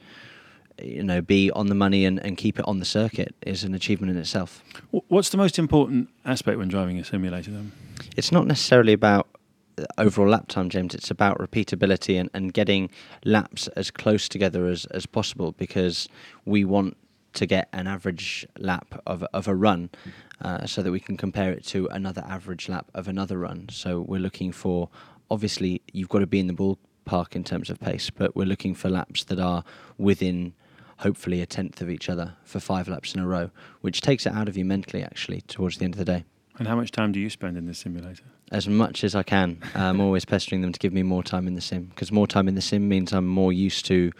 you 0.81 1.03
know 1.03 1.21
be 1.21 1.51
on 1.53 1.67
the 1.67 1.75
money 1.75 2.05
and, 2.05 2.19
and 2.25 2.37
keep 2.37 2.59
it 2.59 2.67
on 2.67 2.79
the 2.79 2.85
circuit 2.85 3.35
is 3.47 3.65
an 3.65 3.75
achievement 3.75 4.11
in 4.11 4.19
itself. 4.19 4.63
What's 5.09 5.31
the 5.31 5.37
most 5.37 5.59
important 5.59 6.09
aspect 6.25 6.59
when 6.59 6.69
driving 6.69 6.99
a 6.99 7.05
simulator? 7.05 7.51
Then 7.51 7.73
It's 8.17 8.33
not 8.33 8.47
necessarily 8.47 8.93
about 8.93 9.29
uh, 9.79 9.85
overall 9.99 10.29
lap 10.29 10.49
time, 10.49 10.69
James. 10.69 10.95
It's 10.95 11.11
about 11.11 11.39
repeatability 11.39 12.19
and, 12.21 12.31
and 12.35 12.53
getting 12.53 12.91
laps 13.25 13.69
as 13.69 13.91
close 13.91 14.29
together 14.29 14.67
as, 14.67 14.87
as 14.87 15.07
possible 15.07 15.53
because 15.53 16.09
we 16.45 16.65
want 16.65 16.97
to 17.35 17.47
get 17.47 17.69
an 17.73 17.87
average 17.87 18.47
lap 18.59 19.01
of, 19.07 19.25
of 19.33 19.49
a 19.49 19.55
run 19.55 19.91
uh, 20.43 20.67
so 20.67 20.83
that 20.83 20.91
we 20.91 21.01
can 21.01 21.17
compare 21.17 21.53
it 21.53 21.65
to 21.65 21.87
another 21.89 22.23
average 22.29 22.69
lap 22.69 22.91
of 22.95 23.09
another 23.09 23.39
run. 23.39 23.69
So 23.71 24.01
we're 24.01 24.21
looking 24.21 24.53
for, 24.53 24.91
obviously, 25.31 25.81
you've 25.93 26.09
got 26.09 26.19
to 26.19 26.27
be 26.27 26.41
in 26.41 26.47
the 26.47 26.53
ballpark 27.05 27.35
in 27.35 27.45
terms 27.45 27.71
of 27.71 27.81
pace, 27.81 28.11
but 28.11 28.35
we're 28.37 28.47
looking 28.47 28.75
for 28.75 28.89
laps 28.89 29.25
that 29.25 29.39
are 29.39 29.65
within 29.99 30.55
hopefully 30.99 31.41
a 31.41 31.47
tenth 31.47 31.81
of 31.81 31.91
each 31.91 32.09
other 32.09 32.35
for 32.45 32.61
five 32.61 32.89
laps 32.89 33.15
in 33.15 33.21
a 33.21 33.27
row, 33.27 33.51
which 33.81 34.01
takes 34.01 34.27
it 34.27 34.33
out 34.33 34.49
of 34.49 34.57
you 34.57 34.65
mentally, 34.65 35.03
actually, 35.03 35.41
towards 35.43 35.79
the 35.79 35.85
end 35.85 35.95
of 35.95 35.99
the 35.99 36.05
day. 36.05 36.25
and 36.59 36.69
how 36.69 36.77
much 36.77 36.93
time 36.93 37.13
do 37.13 37.19
you 37.19 37.31
spend 37.31 37.57
in 37.57 37.67
this 37.67 37.79
simulator? 37.79 38.25
As 38.51 38.69
much 38.69 39.03
as 39.05 39.15
I 39.15 39.23
can. 39.23 39.59
I'm 39.75 40.01
always 40.01 40.25
pestering 40.25 40.61
them 40.61 40.73
to 40.73 40.79
give 40.79 40.93
me 40.93 41.03
more 41.03 41.23
time 41.23 41.47
in 41.47 41.55
the 41.55 41.61
sim 41.61 41.85
because 41.85 42.13
more 42.13 42.27
time 42.27 42.47
in 42.49 42.55
the 42.55 42.61
sim 42.61 42.89
means 42.89 43.13
I'm 43.13 43.27
more 43.27 43.53
used 43.53 43.87
to 43.87 44.13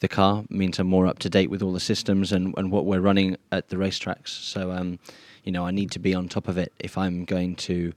the 0.00 0.08
car, 0.08 0.44
means 0.50 0.78
I'm 0.78 0.88
more 0.88 1.06
up 1.06 1.20
to 1.20 1.30
date 1.30 1.48
with 1.48 1.62
all 1.62 1.72
the 1.72 1.80
systems 1.80 2.32
and, 2.32 2.54
and 2.58 2.70
what 2.70 2.84
we're 2.84 3.00
running 3.00 3.36
at 3.50 3.68
the 3.70 3.76
racetracks. 3.76 4.28
So, 4.28 4.72
um, 4.72 4.98
you 5.44 5.52
know, 5.52 5.66
I 5.66 5.70
need 5.70 5.90
to 5.92 5.98
be 5.98 6.14
on 6.14 6.28
top 6.28 6.48
of 6.48 6.58
it 6.58 6.72
if 6.78 6.98
I'm 6.98 7.24
going 7.24 7.56
to 7.56 7.92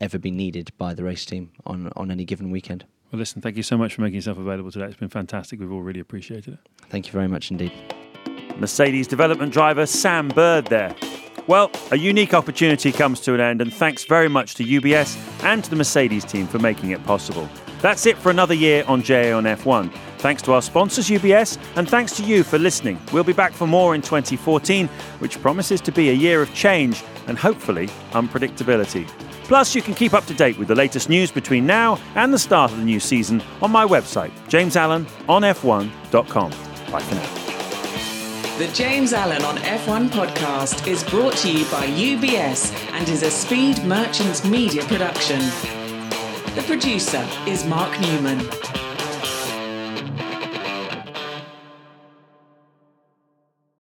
ever 0.00 0.18
be 0.18 0.30
needed 0.30 0.72
by 0.78 0.94
the 0.94 1.04
race 1.04 1.26
team 1.26 1.50
on, 1.66 1.92
on 1.96 2.10
any 2.10 2.24
given 2.24 2.50
weekend. 2.50 2.84
Well, 3.10 3.18
listen, 3.18 3.42
thank 3.42 3.56
you 3.56 3.64
so 3.64 3.76
much 3.76 3.94
for 3.94 4.02
making 4.02 4.16
yourself 4.16 4.38
available 4.38 4.70
today. 4.70 4.84
It's 4.84 4.96
been 4.96 5.08
fantastic. 5.08 5.58
We've 5.58 5.72
all 5.72 5.82
really 5.82 6.00
appreciated 6.00 6.54
it. 6.54 6.60
Thank 6.90 7.06
you 7.06 7.12
very 7.12 7.26
much 7.26 7.50
indeed. 7.50 7.72
Mercedes 8.58 9.08
development 9.08 9.52
driver 9.52 9.84
Sam 9.86 10.28
Bird 10.28 10.66
there. 10.66 10.94
Well, 11.48 11.72
a 11.90 11.96
unique 11.96 12.34
opportunity 12.34 12.92
comes 12.92 13.18
to 13.22 13.34
an 13.34 13.40
end, 13.40 13.60
and 13.60 13.74
thanks 13.74 14.04
very 14.04 14.28
much 14.28 14.54
to 14.56 14.64
UBS 14.64 15.16
and 15.42 15.64
to 15.64 15.70
the 15.70 15.74
Mercedes 15.74 16.24
team 16.24 16.46
for 16.46 16.60
making 16.60 16.90
it 16.90 17.02
possible. 17.04 17.48
That's 17.80 18.06
it 18.06 18.16
for 18.16 18.30
another 18.30 18.54
year 18.54 18.84
on 18.86 19.02
JA 19.02 19.36
on 19.36 19.44
F1. 19.44 19.92
Thanks 20.18 20.42
to 20.42 20.52
our 20.52 20.62
sponsors, 20.62 21.08
UBS, 21.08 21.58
and 21.76 21.88
thanks 21.88 22.14
to 22.18 22.22
you 22.22 22.44
for 22.44 22.58
listening. 22.58 23.00
We'll 23.12 23.24
be 23.24 23.32
back 23.32 23.52
for 23.52 23.66
more 23.66 23.96
in 23.96 24.02
2014, 24.02 24.86
which 25.18 25.40
promises 25.40 25.80
to 25.80 25.90
be 25.90 26.10
a 26.10 26.12
year 26.12 26.42
of 26.42 26.54
change 26.54 27.02
and 27.26 27.36
hopefully 27.38 27.88
unpredictability. 28.12 29.08
Plus, 29.50 29.74
you 29.74 29.82
can 29.82 29.94
keep 29.94 30.14
up 30.14 30.24
to 30.26 30.32
date 30.32 30.56
with 30.58 30.68
the 30.68 30.76
latest 30.76 31.08
news 31.08 31.32
between 31.32 31.66
now 31.66 31.98
and 32.14 32.32
the 32.32 32.38
start 32.38 32.70
of 32.70 32.78
the 32.78 32.84
new 32.84 33.00
season 33.00 33.42
on 33.60 33.72
my 33.72 33.84
website, 33.84 34.30
jamesallenonf1.com. 34.48 36.50
Bye 36.92 37.00
for 37.00 37.14
now. 37.16 37.34
The 38.58 38.70
James 38.72 39.12
Allen 39.12 39.42
on 39.42 39.56
F1 39.56 40.10
podcast 40.10 40.86
is 40.86 41.02
brought 41.02 41.36
to 41.38 41.50
you 41.50 41.64
by 41.64 41.88
UBS 41.88 42.72
and 42.92 43.08
is 43.08 43.24
a 43.24 43.30
Speed 43.32 43.82
Merchants 43.82 44.44
Media 44.44 44.84
production. 44.84 45.40
The 46.54 46.62
producer 46.68 47.28
is 47.44 47.64
Mark 47.64 48.00
Newman. 48.00 48.48